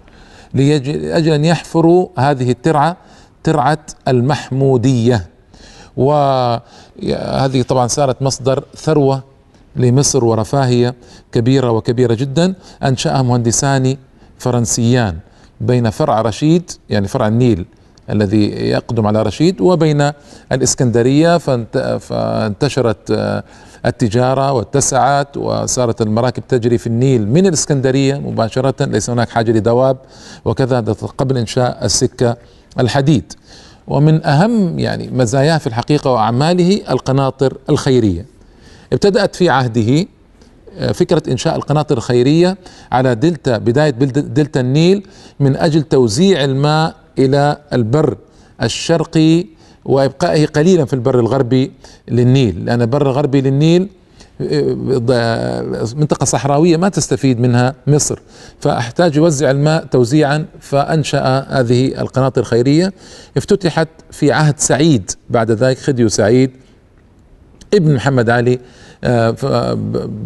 لأجل 0.53 1.33
أن 1.33 1.45
يحفروا 1.45 2.07
هذه 2.17 2.51
الترعة 2.51 2.97
ترعة 3.43 3.85
المحمودية. 4.07 5.29
وهذه 5.97 7.61
طبعا 7.61 7.87
صارت 7.87 8.21
مصدر 8.21 8.63
ثروة 8.75 9.23
لمصر 9.75 10.25
ورفاهية 10.25 10.95
كبيرة 11.31 11.71
وكبيرة 11.71 12.13
جدا 12.13 12.53
أنشأها 12.83 13.21
مهندسان 13.21 13.97
فرنسيان 14.37 15.17
بين 15.61 15.89
فرع 15.89 16.21
رشيد 16.21 16.71
يعني 16.89 17.07
فرع 17.07 17.27
النيل 17.27 17.65
الذي 18.09 18.45
يقدم 18.49 19.07
على 19.07 19.21
رشيد 19.21 19.61
وبين 19.61 20.11
الإسكندرية 20.51 21.37
فانتشرت 21.97 23.33
التجارة 23.85 24.51
واتسعت 24.51 25.37
وصارت 25.37 26.01
المراكب 26.01 26.43
تجري 26.47 26.77
في 26.77 26.87
النيل 26.87 27.27
من 27.27 27.47
الإسكندرية 27.47 28.15
مباشرة 28.15 28.85
ليس 28.85 29.09
هناك 29.09 29.29
حاجة 29.29 29.51
لدواب 29.51 29.97
وكذا 30.45 30.79
قبل 31.17 31.37
إنشاء 31.37 31.85
السكة 31.85 32.37
الحديد. 32.79 33.33
ومن 33.87 34.25
أهم 34.25 34.79
يعني 34.79 35.09
مزاياه 35.13 35.57
في 35.57 35.67
الحقيقة 35.67 36.11
وأعماله 36.11 36.81
القناطر 36.89 37.57
الخيرية. 37.69 38.25
ابتدأت 38.93 39.35
في 39.35 39.49
عهده 39.49 40.05
آه، 40.77 40.91
فكرة 40.91 41.23
إنشاء 41.31 41.55
القناطر 41.55 41.97
الخيرية 41.97 42.57
على 42.91 43.15
دلتا 43.15 43.57
بداية 43.57 43.89
دلتا 43.89 44.59
النيل 44.59 45.07
من 45.39 45.55
أجل 45.55 45.81
توزيع 45.81 46.43
الماء 46.43 46.95
إلى 47.19 47.57
البر 47.73 48.17
الشرقي 48.63 49.45
وإبقائه 49.85 50.45
قليلا 50.45 50.85
في 50.85 50.93
البر 50.93 51.19
الغربي 51.19 51.71
للنيل. 52.07 52.65
لأن 52.65 52.81
البر 52.81 53.01
الغربي 53.01 53.41
للنيل 53.41 53.89
منطقة 55.95 56.25
صحراوية 56.25 56.77
ما 56.77 56.89
تستفيد 56.89 57.39
منها 57.39 57.75
مصر. 57.87 58.19
فأحتاج 58.59 59.15
يوزع 59.15 59.51
الماء 59.51 59.85
توزيعا 59.85 60.45
فأنشأ 60.59 61.45
هذه 61.49 62.01
القناطر 62.01 62.41
الخيرية. 62.41 62.93
افتتحت 63.37 63.87
في 64.11 64.31
عهد 64.31 64.59
سعيد 64.59 65.11
بعد 65.29 65.51
ذلك 65.51 65.77
خديو 65.77 66.09
سعيد 66.09 66.51
ابن 67.73 67.95
محمد 67.95 68.29
علي 68.29 68.59
آه، 69.03 69.35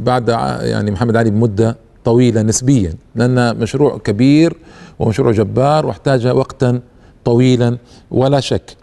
بعد 0.03 0.29
يعني 0.61 0.91
محمد 0.91 1.15
علي 1.15 1.29
بمدة 1.29 1.77
طويلة 2.05 2.41
نسبيا. 2.41 2.93
لأن 3.15 3.57
مشروع 3.57 3.97
كبير 3.97 4.57
ومشروع 4.99 5.31
جبار 5.31 5.85
واحتاج 5.85 6.27
وقتا 6.27 6.79
طويلا 7.25 7.77
ولا 8.11 8.39
شك. 8.39 8.75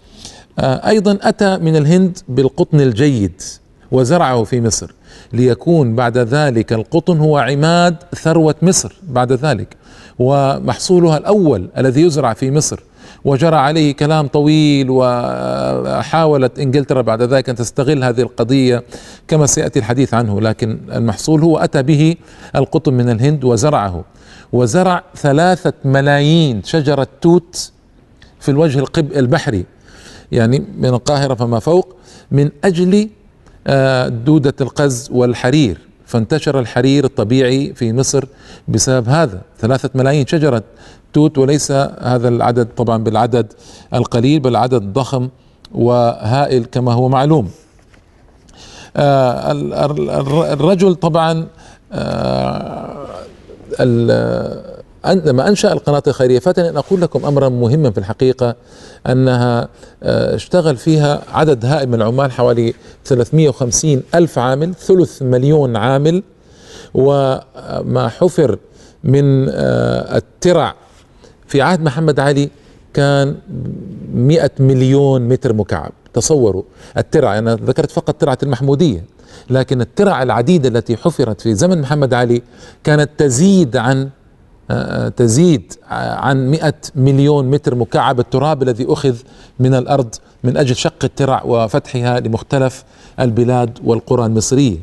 آه، 0.59 0.89
أيضا 0.89 1.19
أتى 1.23 1.59
من 1.59 1.77
الهند 1.77 2.19
بالقطن 2.29 2.81
الجيد 2.81 3.43
وزرعه 3.93 4.45
في 4.45 4.61
مصر. 4.61 4.95
ليكون 5.33 5.95
بعد 5.95 6.19
ذلك 6.19 6.73
القطن 6.73 7.19
هو 7.19 7.39
عماد 7.39 7.97
ثروة 8.15 8.55
مصر 8.63 8.93
بعد 9.09 9.33
ذلك 9.33 9.77
ومحصولها 10.19 11.19
الأول 11.19 11.69
الذي 11.79 12.03
يزرع 12.03 12.33
في 12.33 12.51
مصر. 12.51 12.81
وجرى 13.25 13.57
عليه 13.57 13.93
كلام 13.93 14.27
طويل 14.27 14.87
وحاولت 14.91 16.59
إنجلترا 16.59 17.03
بعد 17.03 17.23
ذلك 17.23 17.49
أن 17.49 17.55
تستغل 17.55 18.05
هذه 18.05 18.21
القضية 18.21 18.85
كما 19.29 19.47
سيأتي 19.47 19.79
الحديث 19.79 20.15
عنه 20.15 20.41
لكن 20.41 20.79
المحصول 20.93 21.43
هو 21.43 21.59
أتى 21.59 21.83
به 21.83 22.17
القطن 22.57 22.95
من 22.95 23.11
الهند 23.11 23.45
وزرعه. 23.45 24.05
وزرع 24.53 25.03
ثلاثة 25.17 25.73
ملايين 25.85 26.63
شجرة 26.63 27.07
توت 27.21 27.73
في 28.41 28.51
الوجه 28.51 28.79
القب 28.79 29.13
البحري 29.13 29.65
يعني 30.33 30.65
من 30.79 30.89
القاهرة 30.89 31.35
فما 31.35 31.59
فوق 31.59 31.97
من 32.31 32.51
آه، 32.65 33.09
دودة 34.09 34.55
القز 34.61 35.09
والحرير. 35.13 35.79
فانتشر 36.07 36.59
الحرير 36.59 37.05
الطبيعي 37.05 37.75
في 37.75 37.93
مصر 37.93 38.25
بسبب 38.69 39.09
هذا. 39.09 39.41
ثلاثة 39.59 39.91
ملايين 39.95 40.27
شجرة 40.27 40.63
توت 41.13 41.39
وليس 41.39 41.71
هذا 42.01 42.29
العدد 42.29 42.69
طبعا 42.77 43.05
بالعدد 43.05 43.53
القليل 43.95 44.41
بل 44.41 44.57
عدد 44.57 44.83
ضخم 44.93 45.29
وهائل 45.75 46.65
كما 46.65 46.93
هو 46.93 47.09
معلوم. 47.09 47.51
آه، 48.97 49.53
الرجل 50.53 50.95
طبعا 50.95 51.47
آه، 51.93 53.07
لما 55.07 55.49
أنشأ 55.49 55.73
القناة 55.73 56.03
الخيرية 56.07 56.39
فاتني 56.39 56.69
أن 56.69 56.77
أقول 56.77 57.01
لكم 57.01 57.25
أمرا 57.25 57.49
مهما 57.49 57.91
في 57.91 57.99
الحقيقة 57.99 58.57
أنها 59.07 59.69
آه، 60.03 60.35
اشتغل 60.35 60.77
فيها 60.77 61.23
عدد 61.33 61.65
هائل 61.65 61.89
من 61.89 61.95
العمال 61.95 62.33
حوالي 62.33 62.75
350 63.05 64.03
ألف 64.15 64.39
عامل 64.39 64.75
ثلث 64.75 65.23
مليون 65.23 65.77
عامل. 65.77 66.23
وما 66.95 68.09
حفر 68.09 68.59
من 69.05 69.49
آه، 69.49 70.17
الترع 70.17 70.75
في 71.47 71.63
عهد 71.63 71.81
محمد 71.81 72.21
علي 72.21 72.51
كان 72.95 73.37
100 74.15 74.51
مليون 74.59 75.29
متر 75.29 75.53
مكعب. 75.53 75.93
تصوروا 76.15 76.63
الترع 76.99 77.39
أنا 77.39 77.55
ذكرت 77.55 77.91
فقط 77.91 78.15
ترعة 78.15 78.39
المحمودية 78.43 79.05
لكن 79.51 79.81
الترع 79.81 80.23
العديدة 80.23 80.69
التي 80.69 80.97
حفرت 80.97 81.41
في 81.41 81.55
زمن 81.55 81.81
محمد 81.81 82.15
علي 82.15 82.43
كانت 82.85 83.11
تزيد 83.19 83.77
عن 83.77 84.09
تزيد 85.17 85.73
عن 85.91 86.51
100 86.51 86.75
مليون 86.95 87.51
متر 87.51 87.75
مكعب 87.75 88.21
التراب 88.21 88.63
الذي 88.63 88.87
أخذ 88.89 89.17
من 89.59 89.75
الأرض 89.75 90.15
من 90.45 90.57
أجل 90.57 90.77
شق 90.77 91.05
الترع 91.05 91.43
وفتحها 91.45 92.21
لمختلف 92.21 92.85
البلاد 93.21 93.79
والقرى 93.85 94.27
المصرية. 94.27 94.77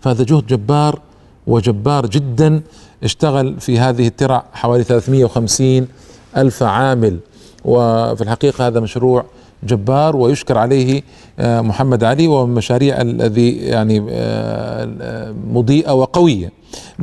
فهذا 0.00 0.24
جهد 0.24 0.46
جبار 0.46 1.00
وجبار 1.46 2.06
جدا 2.06 2.62
اشتغل 3.04 3.60
في 3.60 3.78
هذه 3.78 4.06
الترع 4.06 4.44
حوالي 4.52 4.84
350 4.84 5.88
ألف 6.36 6.62
عامل. 6.62 7.18
وفي 7.64 8.22
الحقيقة 8.22 8.66
هذا 8.66 8.80
مشروع 8.80 9.24
جبار 9.66 10.16
ويشكر 10.16 10.58
عليه 10.58 11.02
آه، 11.38 11.60
محمد 11.60 12.04
علي 12.04 12.26
ومن 12.26 12.54
مشاريع 12.54 13.00
الذي 13.00 13.56
يعني 13.56 14.06
آه، 14.10 15.34
مضيئة 15.52 15.92
وقوية. 15.92 16.52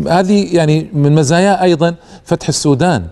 هذه 0.07 0.55
يعني 0.55 0.87
من 0.93 1.15
مزايا 1.15 1.63
أيضا 1.63 1.95
فتح 2.23 2.47
السودان 2.47 3.05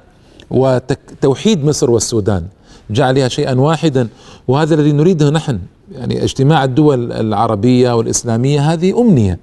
وتوحيد 0.52 1.66
مصر 1.66 1.92
والسودان. 1.92 2.44
جعلها 2.90 3.28
شيئا 3.28 3.54
واحدا 3.54 4.08
وهذا 4.48 4.76
الذي 4.76 4.92
نريده 4.92 5.30
نحن 5.30 5.60
يعني 5.92 6.24
اجتماع 6.24 6.64
الدول 6.64 7.12
العربية 7.12 7.96
والإسلامية 7.96 8.74
هذه 8.74 9.02
أمنية. 9.02 9.40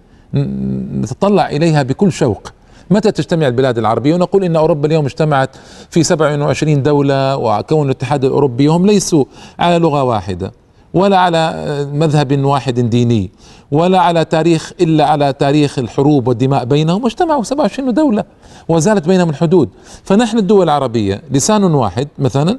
نتطلع 1.01 1.51
إليها 1.51 1.83
بكل 1.83 2.13
شوق. 2.13 2.53
متى 2.91 3.13
تجتمع 3.13 3.47
البلاد 3.47 3.79
العربية؟ 3.79 4.15
ونقول 4.15 4.45
إن 4.45 4.57
أوروبا 4.57 4.87
اليوم 4.87 5.05
اجتمعت 5.05 5.51
في 5.91 6.03
27 6.03 6.83
دولة 6.83 7.37
وكون 7.37 7.87
الاتحاد 7.87 8.25
الأوروبي 8.25 8.67
هم 8.67 8.87
ليسوا 8.87 9.25
على 9.59 9.79
لغة 9.79 10.03
واحدة 10.03 10.53
ولا 10.95 11.19
على 11.19 11.55
مذهب 11.93 12.45
واحد 12.45 12.81
ديني 12.81 13.31
ولا 13.73 14.01
على 14.01 14.25
تاريخ 14.25 14.73
إلا 14.81 15.05
على 15.05 15.33
تاريخ 15.33 15.79
الحروب 15.79 16.29
والدماء 16.29 16.65
بينهم 16.65 17.05
واجتمعوا 17.05 17.43
27 17.43 17.95
دولة 17.95 18.25
وزالت 18.69 19.09
بينهم 19.09 19.31
الحدود. 19.31 19.69
فنحن 20.05 20.39
الدول 20.39 20.65
العربية 20.65 21.23
لسان 21.31 21.65
واحد 21.65 22.09
مثلا 22.19 22.59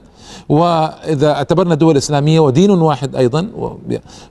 وإذا 0.49 1.31
اعتبرنا 1.31 1.75
دول 1.75 1.97
اسلاميه 1.97 2.39
ودين 2.39 2.71
واحد 2.71 3.15
أيضا 3.15 3.47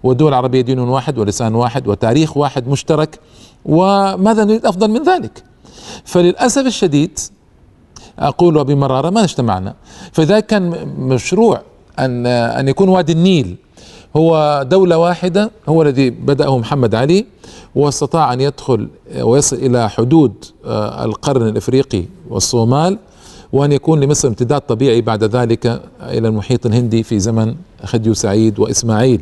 والدول 0.02 0.28
العربية 0.28 0.60
دين 0.60 0.78
واحد 0.78 1.18
ولسان 1.18 1.54
واحد 1.54 1.88
وتاريخ 1.88 2.36
واحد 2.36 2.68
مشترك 2.68 3.18
وماذا 3.64 4.44
نريد 4.44 4.66
أفضل 4.66 4.90
من 4.90 5.02
ذلك؟ 5.02 5.47
فللأسف 6.04 6.66
الشديد 6.66 7.18
أقول 8.18 8.64
بمراره 8.64 9.10
ما 9.10 9.24
اجتمعنا 9.24 9.74
فإذا 10.12 10.40
كان 10.40 10.94
مشروع 10.98 11.62
أن 11.98 12.26
أن 12.26 12.68
يكون 12.68 12.88
وادي 12.88 13.12
النيل 13.12 13.56
هو 14.16 14.62
دولة 14.70 14.98
واحدة 14.98 15.50
هو 15.68 15.82
الذي 15.82 16.10
بدأه 16.10 16.58
محمد 16.58 16.94
علي 16.94 17.26
واستطاع 17.74 18.32
أن 18.32 18.40
يدخل 18.40 18.88
ويصل 19.20 19.56
إلى 19.56 19.90
حدود 19.90 20.32
آه، 20.64 21.04
القرن 21.04 21.48
الإفريقي 21.48 22.04
والصومال 22.30 22.98
وأن 23.52 23.72
يكون 23.72 24.00
لمصر 24.00 24.28
امتداد 24.28 24.60
طبيعي 24.60 25.00
بعد 25.00 25.24
ذلك 25.24 25.82
إلى 26.02 26.28
المحيط 26.28 26.66
الهندي 26.66 27.02
في 27.02 27.18
زمن 27.18 27.54
خديو 27.84 28.14
سعيد 28.14 28.58
وإسماعيل. 28.58 29.20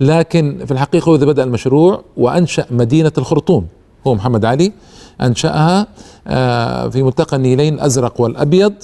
لكن 0.00 0.58
في 0.66 0.70
الحقيقة 0.70 1.14
إذا 1.14 1.26
بدأ 1.26 1.44
المشروع 1.44 2.02
وأنشأ 2.16 2.66
مدينة 2.70 3.12
الخرطوم. 3.18 3.66
هو 4.06 4.14
محمد 4.14 4.44
علي 4.44 4.72
أنشأها 5.20 5.86
آه، 6.26 6.88
في 6.88 7.02
ملتقى 7.02 7.36
النيلين 7.36 7.74
الأزرق 7.74 8.20
والأبيض 8.20 8.74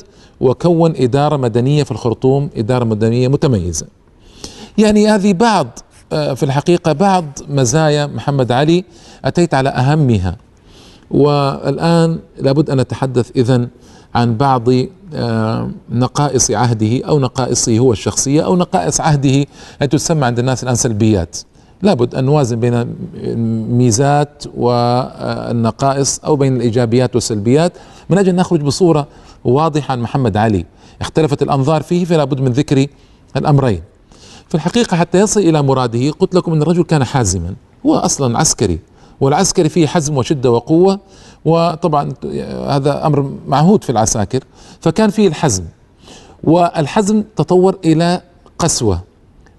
وكون 0.40 0.94
إدارة 0.96 1.37
مدنية 1.37 1.82
في 1.82 1.90
الخرطوم 1.90 2.50
إدارة 2.56 2.85
مدنية 2.85 3.28
متميزة. 3.28 3.87
يعني 4.78 5.08
هذه 5.08 5.32
بعض 5.32 5.78
آه، 6.12 6.35
في 6.35 6.42
الحقيقة 6.42 6.92
بعض 6.92 7.24
مزايا 7.48 8.06
محمد 8.06 8.52
علي 8.52 8.85
أتيت 9.24 9.54
على 9.54 9.68
أهمها. 9.68 10.37
والآن 11.11 12.18
لابد 12.38 12.70
أن 12.70 12.80
نتحدث 12.80 13.30
إذن 13.37 13.68
عن 14.14 14.37
بعض 14.37 14.68
آه، 15.14 15.70
نقائص 15.90 16.50
عهده 16.50 17.04
أو 17.04 17.18
نقائصه 17.18 17.78
هو 17.78 17.92
الشخصية 17.92 18.44
أو 18.44 18.56
نقائص 18.56 19.00
عهده 19.00 19.46
التي 19.82 19.96
تسمى 19.96 20.24
عند 20.24 20.38
الناس 20.38 20.62
الآن 20.62 20.74
سلبيات؟ 20.74 21.37
لابد 21.83 22.14
أن 22.14 22.25
نوازن 22.25 22.61
بين 22.61 22.95
الميزات 23.14 24.45
والنقائص 24.57 26.21
أو 26.25 26.37
بين 26.37 26.57
الإيجابيات 26.57 27.14
والسلبيات. 27.14 27.73
من 28.11 28.18
أجل 28.18 28.35
نخرج 28.35 28.61
بصورة 28.61 29.07
واضحة 29.45 29.92
عن 29.92 30.01
محمد 30.01 30.37
علي 30.37 30.66
اختلفت 31.01 31.42
الأنظار 31.42 31.83
فيه 31.83 32.05
فلا 32.05 32.25
بد 32.25 32.40
من 32.40 32.53
ذكر 32.53 32.87
الأمرين. 33.37 33.83
في 34.49 34.55
الحقيقة 34.55 34.97
حتى 34.97 35.18
يصل 35.21 35.40
إلى 35.40 35.62
مراده 35.62 36.11
قلت 36.11 36.35
لكم 36.35 36.53
أن 36.53 36.62
الرجل 36.62 36.83
كان 36.83 37.05
حازما 37.05 37.55
هو 37.87 37.95
أصلا 37.95 38.38
عسكري 38.38 38.79
والعسكري 39.21 39.68
فيه 39.68 39.87
حزم 39.87 40.16
وشدة 40.16 40.51
وقوة 40.51 41.01
وطبعا 41.45 42.12
هذا 42.68 43.07
أمر 43.07 43.33
معهود 43.47 43.85
في 43.85 43.90
العساكر 43.90 44.45
فكان 44.81 45.11
فيه 45.11 45.29
الحزم. 45.29 45.64
والحزم 46.45 47.25
تطور 47.37 47.79
إلى 47.85 48.21
قسوة 48.59 49.01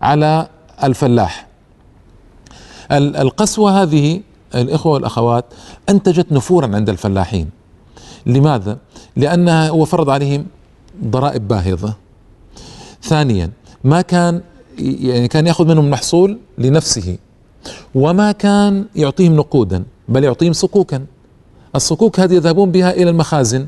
على 0.01 0.47
الفلاح. 0.83 1.47
القسوة 2.91 3.81
هذه 3.81 4.21
الإخوة 4.55 4.93
والأخوات 4.93 5.45
أنتجت 5.89 6.31
نفورا 6.31 6.75
عند 6.75 6.89
الفلاحين. 6.89 7.49
لماذا؟ 8.25 8.77
لأنها 9.15 9.69
هو 9.69 9.85
فرض 9.85 10.09
عليهم 10.09 10.45
ضرائب 11.03 11.47
باهظة. 11.47 11.93
ثانيا 13.03 13.51
ما 13.83 14.01
كان 14.01 14.41
يعني 14.77 15.27
كان 15.27 15.47
يأخذ 15.47 15.67
منهم 15.67 15.89
محصول 15.89 16.39
لنفسه 16.57 17.17
وما 17.95 18.31
كان 18.31 18.85
يعطيهم 18.95 19.35
نقودا 19.35 19.83
بل 20.07 20.23
يعطيهم 20.23 20.53
صكوكا. 20.53 21.05
الصكوك 21.75 22.19
هذه 22.19 22.33
يذهبون 22.33 22.71
بها 22.71 22.91
إلى 22.91 23.09
المخازن 23.09 23.67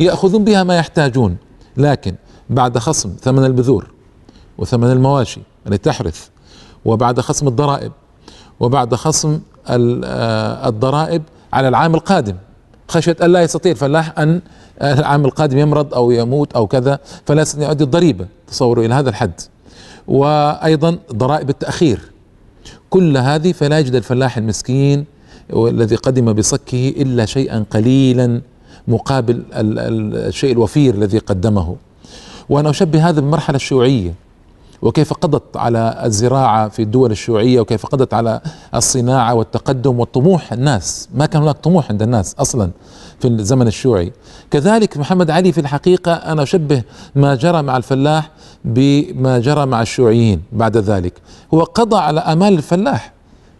يأخذون 0.00 0.44
بها 0.44 0.62
ما 0.62 0.76
يحتاجون. 0.76 1.36
لكن 1.76 2.14
بعد 2.50 2.78
خصم 2.78 3.10
ثمن 3.22 3.44
البذور 3.44 3.90
وثمن 4.58 4.90
المواشي 4.90 5.40
التي 5.66 5.78
تحرث 5.78 6.28
وبعد 6.84 7.20
خصم 7.20 7.48
الضرائب 7.48 7.92
وبعد 8.60 8.94
خصم 8.94 9.40
آه، 9.68 10.68
الضرائب 10.68 11.22
على 11.52 11.68
العام 11.68 11.94
القادم. 11.94 12.34
خشية 12.88 13.16
أن 13.22 13.32
لا 13.32 13.42
يستطيع 13.42 13.72
الفلاح 13.72 14.18
أن 14.18 14.40
العام 14.82 15.24
القادم 15.24 15.58
يمرض 15.58 15.94
أو 15.94 16.10
يموت 16.10 16.52
أو 16.52 16.66
كذا 16.66 16.98
فلا 17.26 17.42
يستطيع 17.42 17.68
يؤدي 17.68 17.84
الضريبة. 17.84 18.26
تصوروا 18.48 18.84
إلى 18.84 18.94
هذا 18.94 19.10
الحد. 19.10 19.40
وأيضا 20.08 20.98
ضرائب 21.12 21.50
التأخير. 21.50 22.00
كل 22.90 23.16
هذه 23.16 23.52
فلا 23.52 23.78
يجد 23.78 23.94
الفلاح 23.94 24.36
المسكين 24.36 25.04
والذي 25.52 25.96
قدم 25.96 26.32
بصكه 26.32 26.88
إلا 26.96 27.26
شيئا 27.26 27.64
قليلا 27.70 28.40
مقابل 28.88 29.42
الشيء 29.52 30.52
الوفير 30.52 30.94
الذي 30.94 31.18
قدمه. 31.18 31.76
وأنا 32.48 32.70
أشبه 32.70 33.08
هذا 33.08 33.20
بالمرحلة 33.20 33.56
الشيوعية 33.56 34.14
وكيف 34.82 35.12
قضت 35.12 35.56
على 35.56 36.02
الزراعة 36.04 36.68
في 36.68 36.82
الدول 36.82 37.10
الشيوعية 37.10 37.60
وكيف 37.60 37.86
قضت 37.86 38.14
على 38.14 38.40
الصناعة 38.74 39.34
والتقدم 39.34 40.00
والطموح 40.00 40.52
الناس. 40.52 41.08
ما 41.14 41.26
كان 41.26 41.42
هناك 41.42 41.56
طموح 41.56 41.90
عند 41.90 42.02
الناس 42.02 42.34
أصلا 42.38 42.70
في 43.20 43.28
الزمن 43.28 43.66
الشيوعي. 43.66 44.12
كذلك 44.50 44.96
محمد 44.96 45.30
علي 45.30 45.52
في 45.52 45.60
الحقيقة 45.60 46.12
أنا 46.12 46.42
أشبه 46.42 46.82
ما 47.14 47.34
جرى 47.34 47.62
مع 47.62 47.76
الفلاح 47.76 48.30
بما 48.64 49.38
جرى 49.38 49.66
مع 49.66 49.82
الشيوعيين 49.82 50.42
بعد 50.52 50.76
ذلك. 50.76 51.14
هو 51.54 51.62
قضى 51.62 51.96
على 51.96 52.20
آمال 52.20 52.52
الفلاح 52.52 53.12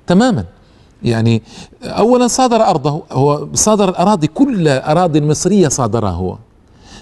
تماما. 0.07 0.45
يعني 1.03 1.43
اولا 1.85 2.27
صادر 2.27 2.57
أرضه 2.57 3.03
هو 3.13 3.49
صادر 3.55 3.89
الأراضي 3.89 4.27
كل 4.27 4.69
الأراضي 4.69 5.19
المصرية 5.19 5.69
صادرها 5.69 6.11
هو. 6.11 6.37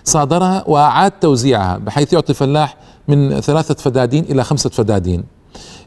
صادرها 0.05 0.64
وأعاد 0.66 1.11
توزيعها 1.11 1.79
بحيث 1.79 2.12
يعطي 2.12 2.31
الفلاح 2.31 2.77
من 3.08 3.40
ثلاثة 3.40 3.74
فدادين 3.74 4.24
إلى 4.24 4.44
خمسة 4.44 4.70
فدادين. 4.70 5.24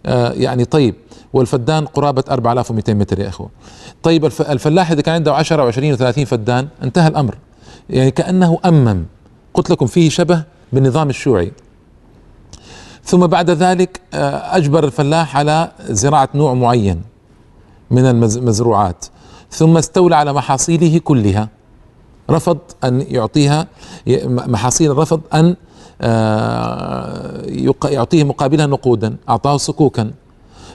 آه 0.05 0.31
يعني 0.31 0.65
طيب 0.65 0.95
والفدان 1.33 1.85
قرابة 1.85 2.23
4200 2.31 2.93
متر 2.93 3.19
يا 3.19 3.27
إخوة. 3.29 3.49
طيب 4.03 4.25
الفلاح 4.25 4.91
إذا 4.91 5.01
كان 5.01 5.15
عنده 5.15 5.33
10 5.33 5.71
و20 5.71 5.97
و30 5.97 6.23
فدان 6.23 6.67
انتهى 6.83 7.07
الأمر. 7.07 7.37
يعني 7.89 8.11
كأنه 8.11 8.59
أمم. 8.65 9.05
قلت 9.53 9.69
لكم 9.69 9.85
فيه 9.85 10.09
شبه 10.09 10.43
بالنظام 10.73 11.09
الشيوعي. 11.09 11.51
ثم 13.03 13.27
بعد 13.27 13.49
ذلك 13.49 14.01
آه 14.13 14.57
أجبر 14.57 14.83
الفلاح 14.83 15.37
على 15.37 15.71
زراعة 15.89 16.29
نوع 16.35 16.53
معين 16.53 17.01
من 17.91 18.05
المزروعات. 18.05 19.05
ثم 19.51 19.77
استولى 19.77 20.15
على 20.15 20.33
محاصيله 20.33 20.99
كلها. 20.99 21.49
رفض 22.29 22.57
أن 22.83 23.01
يعطيها 23.01 23.67
محاصيل 24.25 24.97
رفض 24.97 25.21
أن 25.33 25.55
يعطيه 27.85 28.23
مقابلها 28.23 28.65
نقودا 28.65 29.15
أعطاه 29.29 29.57
صكوكا. 29.57 30.11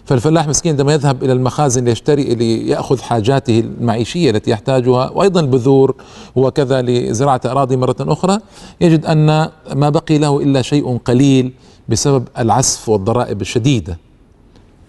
فالفلاح 0.04 0.48
مسكين 0.48 0.72
عندما 0.72 0.92
يذهب 0.92 1.24
إلى 1.24 1.32
المخازن 1.32 1.84
ليشتري 1.84 2.34
ليأخذ 2.34 3.00
حاجاته 3.00 3.60
المعيشية 3.60 4.30
التي 4.30 4.50
يحتاجها 4.50 5.10
وأيضا 5.10 5.40
البذور 5.40 5.94
وكذا 6.36 6.82
لزراعة 6.82 7.40
أراضي 7.46 7.76
مرة 7.76 7.96
أخرى 8.00 8.38
يجد 8.80 9.06
أن 9.06 9.26
ما 9.74 9.88
بقي 9.88 10.18
له 10.18 10.42
إلا 10.42 10.62
شيء 10.62 10.98
قليل 10.98 11.52
بسبب 11.88 12.28
العسف 12.38 12.88
والضرائب 12.88 13.40
الشديدة. 13.40 13.98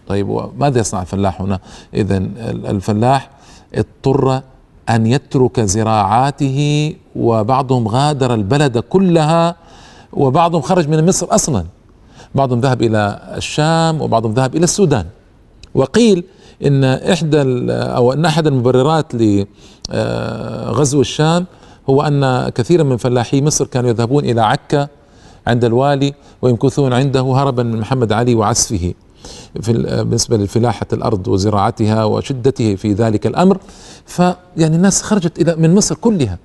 طيب 0.08 0.30
وماذا 0.30 0.80
يصنع 0.80 1.02
الفلاح 1.02 1.42
هنا؟ 1.42 1.60
إذا 1.94 2.18
الفلاح 2.48 3.30
اضطر 3.76 4.42
أن 4.90 5.08
يترك 5.08 5.60
زراعاته 5.60 6.94
وبعضهم 7.16 7.88
غادر 7.88 8.34
البلد 8.34 8.78
كلها 8.78 9.56
وبعضهم 10.14 10.62
خرج 10.62 10.90
من 10.90 11.06
مصر 11.06 11.28
أصلا. 11.30 11.66
بعضهم 12.36 12.60
ذهب 12.60 12.82
إلى 12.82 13.20
الشام 13.38 14.02
وبعضهم 14.02 14.34
ذهب 14.34 14.56
إلى 14.56 14.64
السودان. 14.64 15.06
وقيل 15.76 16.24
إن 16.66 16.84
إحدى 16.84 17.42
أو 17.72 18.14
إن 18.14 18.26
أحد 18.26 18.48
المبررات 18.48 19.12
لغزو 19.16 21.02
الشام 21.02 21.46
هو 21.90 22.02
أن 22.02 22.50
كثيرا 22.50 22.84
من 22.84 22.98
فلاحي 22.98 23.42
مصر 23.42 23.66
كانوا 23.66 23.90
يذهبون 23.90 24.26
إلى 24.26 24.42
عكا 24.42 24.88
عند 25.48 25.66
الوالي 25.66 26.14
ويمكثون 26.42 26.94
عنده 26.94 27.22
هربا 27.22 27.64
من 27.64 27.80
محمد 27.80 28.12
علي 28.12 28.36
وعسفه 28.36 28.94
في 29.62 29.74
بالنسبة 30.04 30.38
لفلاحة 30.38 30.86
الأرض 30.94 31.28
وزراعتها 31.28 32.04
وشدته 32.04 32.76
في 32.76 32.94
ذلك 32.94 33.28
الأمر. 33.28 33.58
فيعني 34.06 34.76
الناس 34.76 35.02
خرجت 35.02 35.42
إلى 35.42 35.56
من 35.56 35.76
مصر 35.76 35.96
كلها 35.96 36.38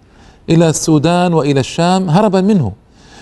إلى 0.50 0.68
السودان 0.68 1.34
وإلى 1.34 1.60
الشام 1.60 2.10
هربا 2.10 2.40
منه. 2.40 2.72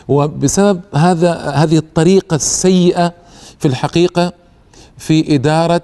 وبسبب 0.09 0.81
هذا 0.95 1.33
هذه 1.33 1.79
الطريقة 1.79 2.35
السيئة 2.35 3.13
في 3.59 3.69
الحقيقة 3.69 4.33
في 4.99 5.35
إدارة 5.35 5.83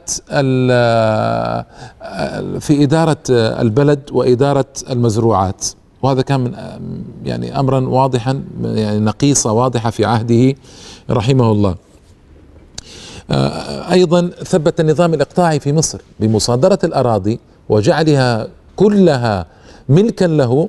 في 2.58 2.82
إدارة 2.82 3.18
البلد 3.30 4.00
وإدارة 4.12 4.66
المزروعات. 4.90 5.66
وهذا 6.02 6.22
كان 6.22 6.40
من 6.40 6.54
يعني 7.24 7.60
أمرا 7.60 7.80
واضحا 7.80 8.44
يعني 8.64 8.98
نقيصة 8.98 9.52
واضحة 9.52 9.90
في 9.90 10.04
عهده 10.04 10.54
رحمه 11.10 11.52
الله. 11.52 11.74
أيضا 13.90 14.30
ثبت 14.44 14.80
النظام 14.80 15.14
الإقطاعي 15.14 15.60
في 15.60 15.72
مصر 15.72 16.00
بمصادرة 16.20 16.78
الأراضي 16.84 17.40
وجعلها 17.68 18.46
كلها 18.76 19.46
ملكا 19.88 20.24
له 20.24 20.68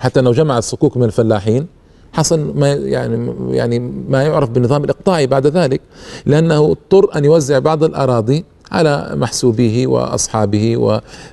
حتى 0.00 0.20
انه 0.20 0.32
جمع 0.32 0.58
الصكوك 0.58 0.96
من 0.96 1.04
الفلاحين 1.04 1.66
حصل 2.12 2.52
ما 2.58 2.72
يعني 2.72 3.32
يعني 3.56 3.78
ما 4.08 4.22
يعرف 4.22 4.50
بالنظام 4.50 4.84
الإقطاعي 4.84 5.26
بعد 5.26 5.46
ذلك 5.46 5.80
لأنه 6.26 6.70
اضطر 6.70 7.16
أن 7.16 7.24
يوزع 7.24 7.58
بعض 7.58 7.84
الأراضي 7.84 8.44
على 8.72 9.10
محسوبيه 9.14 9.86
وأصحابه 9.86 10.76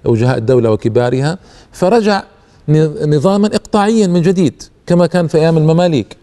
ووجهاء 0.05 0.37
الدولة 0.37 0.71
وكبارها 0.71 1.37
فرجع 1.71 2.23
نظاما 3.05 3.47
إقطاعيا 3.47 4.07
من 4.07 4.21
جديد 4.21 4.63
كما 4.85 5.07
كان 5.07 5.27
في 5.27 5.37
أيام 5.37 5.57
المماليك 5.57 6.17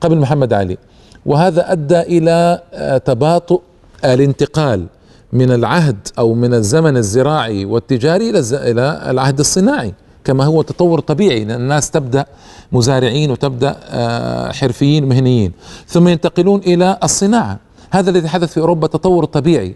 قبل 0.00 0.18
محمد 0.18 0.52
علي. 0.52 0.78
وهذا 1.26 1.72
أدى 1.72 2.00
إلى 2.00 2.62
تباطؤ 3.04 3.60
الانتقال 4.04 4.86
من 5.32 5.50
العهد 5.52 6.08
أو 6.18 6.34
من 6.34 6.54
الزمن 6.54 6.96
الزراعي 6.96 7.64
والتجاري 7.64 8.30
إلى 8.52 9.02
العهد 9.10 9.38
الصناعي. 9.38 9.94
كما 10.24 10.44
هو 10.44 10.62
تطور 10.62 11.00
طبيعي 11.00 11.44
لأن 11.44 11.60
الناس 11.60 11.90
تبدأ 11.90 12.26
مزارعين 12.72 13.30
وتبدأ 13.30 13.76
آه، 13.84 14.52
حرفيين 14.52 15.08
مهنيين. 15.08 15.52
ثم 15.88 16.08
ينتقلون 16.08 16.60
إلى 16.60 16.98
الصناعة. 17.04 17.58
هذا 17.90 18.10
الذي 18.10 18.28
حدث 18.28 18.52
في 18.52 18.60
أوروبا 18.60 18.86
تطور 18.86 19.24
طبيعي. 19.24 19.74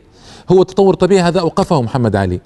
هو 0.52 0.62
تطور 0.62 0.94
طبيعي 0.94 1.22
هذا 1.22 1.40
أوقفه 1.40 1.82
محمد 1.82 2.16
علي. 2.16 2.40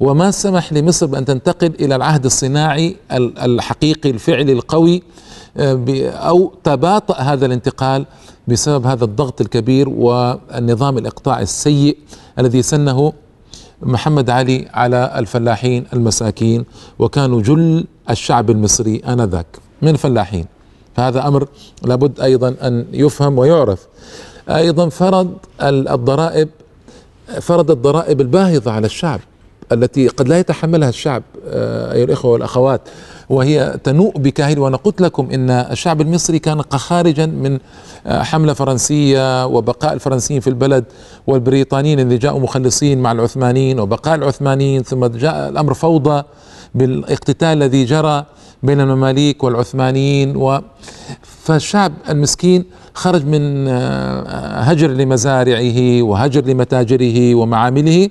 وما 0.00 0.30
سمح 0.30 0.72
لمصر 0.72 1.06
بأن 1.06 1.24
تنتقل 1.24 1.72
إلى 1.80 1.96
العهد 1.96 2.24
الصناعي 2.24 2.96
الحقيقي 3.12 4.10
الفعلي 4.10 4.52
القوي 4.52 5.02
آه، 5.56 6.10
أو 6.10 6.52
تباطأ 6.64 7.14
هذا 7.14 7.46
الانتقال 7.46 8.06
بسبب 8.48 8.86
هذا 8.86 9.04
الضغط 9.04 9.40
الكبير 9.40 9.88
والنظام 9.88 10.98
الإقطاعي 10.98 11.42
السيء 11.42 11.98
الذي 12.38 12.62
سنه 12.62 13.12
محمد 13.82 14.30
علي 14.30 14.68
على 14.74 15.12
الفلاحين 15.16 15.84
المساكين 15.92 16.64
وكانوا 16.98 17.42
جل 17.42 17.84
الشعب 18.10 18.50
المصري 18.50 19.02
آنذاك 19.08 19.46
من 19.82 19.88
الفلاحين 19.88 20.46
فهذا 20.96 21.28
أمر 21.28 21.48
لابد 21.82 22.20
أيضا 22.20 22.54
أن 22.62 22.86
يفهم 22.92 23.38
ويعرف. 23.38 23.86
أيضا 24.48 24.88
فرض 24.88 25.34
الضرائب 25.62 26.48
فرض 27.40 27.70
الضرائب 27.70 28.20
الباهظة 28.20 28.70
على 28.72 28.86
الشعب 28.86 29.20
التي 29.72 30.08
قد 30.08 30.28
لا 30.28 30.38
يتحملها 30.38 30.88
الشعب 30.88 31.22
آه، 31.48 31.92
أيها 31.92 32.04
الإخوة 32.04 32.30
والأخوات. 32.32 32.80
وهي 33.28 33.78
تنوء 33.84 34.18
بكاهل 34.18 34.58
وأنا 34.58 34.76
قلت 34.76 35.00
لكم 35.00 35.28
إن 35.30 35.50
الشعب 35.50 36.00
المصري 36.00 36.38
كان 36.38 36.62
خارجا 36.62 37.26
من 37.26 37.58
آه، 38.06 38.22
حملة 38.22 38.52
فرنسية 38.52 39.46
وبقاء 39.46 39.92
الفرنسيين 39.92 40.40
في 40.40 40.50
البلد 40.50 40.84
والبريطانيين 41.26 42.00
اللي 42.00 42.16
جاءوا 42.18 42.40
مخلصين 42.40 43.02
مع 43.02 43.12
العثمانيين 43.12 43.80
وبقاء 43.80 44.14
العثمانيين 44.14 44.82
ثم 44.82 45.06
جاء 45.06 45.48
الأمر 45.48 45.74
فوضى 45.74 46.22
بالاقتتال 46.74 47.48
الذي 47.48 47.84
جرى 47.84 48.24
بين 48.62 48.80
المماليك 48.80 49.44
والعثمانيين 49.44 50.36
و 50.36 50.60
فالشعب 51.22 51.92
المسكين 52.08 52.64
خرج 52.94 53.26
من 53.26 53.68
آه، 53.68 54.60
هجر 54.60 54.90
لمزارعه 54.90 56.02
وهجر 56.02 56.44
لمتاجره 56.44 57.34
ومعامله 57.34 58.08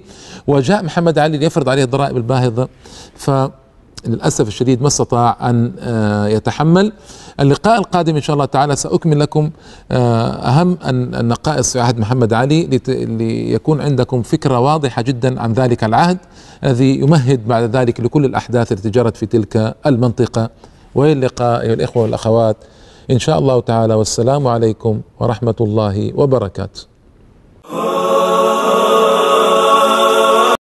وجاء 0.48 0.84
محمد 0.84 1.20
علي 1.20 1.38
ليفرض 1.38 1.70
عليه 1.70 1.84
الضرائب 1.84 2.18
الباهظة. 2.18 2.68
ف 3.16 3.32
للأسف 4.08 4.48
الشديد 4.48 4.82
ما 4.82 4.88
استطاع 4.88 5.50
أن 5.50 5.72
آه، 5.80 6.28
يتحمل. 6.28 6.92
اللقاء 7.40 7.80
القادم 7.80 8.16
إن 8.16 8.22
شاء 8.22 8.34
الله 8.34 8.46
تعالى 8.46 8.76
سأكمل 8.76 9.20
لكم 9.20 9.50
آه، 9.92 10.28
أهم 10.28 10.78
النقائص 10.86 11.74
في 11.74 11.80
عهد 11.80 12.00
محمد 12.00 12.34
علي 12.34 12.80
ليكون 12.88 13.82
عندكم 13.82 14.22
فكرة 14.22 14.60
واضحة 14.60 15.02
جدا 15.02 15.42
عن 15.42 15.54
ذلك 15.54 15.84
العهد 15.84 16.18
الذي 16.64 17.00
يمهد 17.00 17.48
بعد 17.48 17.76
ذلك 17.76 18.00
لكل 18.00 18.26
الأحداث 18.26 18.72
التي 18.72 18.90
جرت 18.90 19.18
في 19.18 19.26
تلك 19.26 19.76
المنطقة. 19.86 20.50
وإلى 20.96 21.12
اللقاء 21.12 21.62
أيها 21.62 21.74
الإخوة 21.74 22.04
والأخوات. 22.04 22.58
إن 23.12 23.20
شاء 23.20 23.40
الله 23.40 23.60
تعالى 23.60 23.94
والسلام 23.94 24.48
عليكم 24.48 25.02
ورحمة 25.20 25.56
الله 25.62 26.12
وبركاته. 26.16 26.93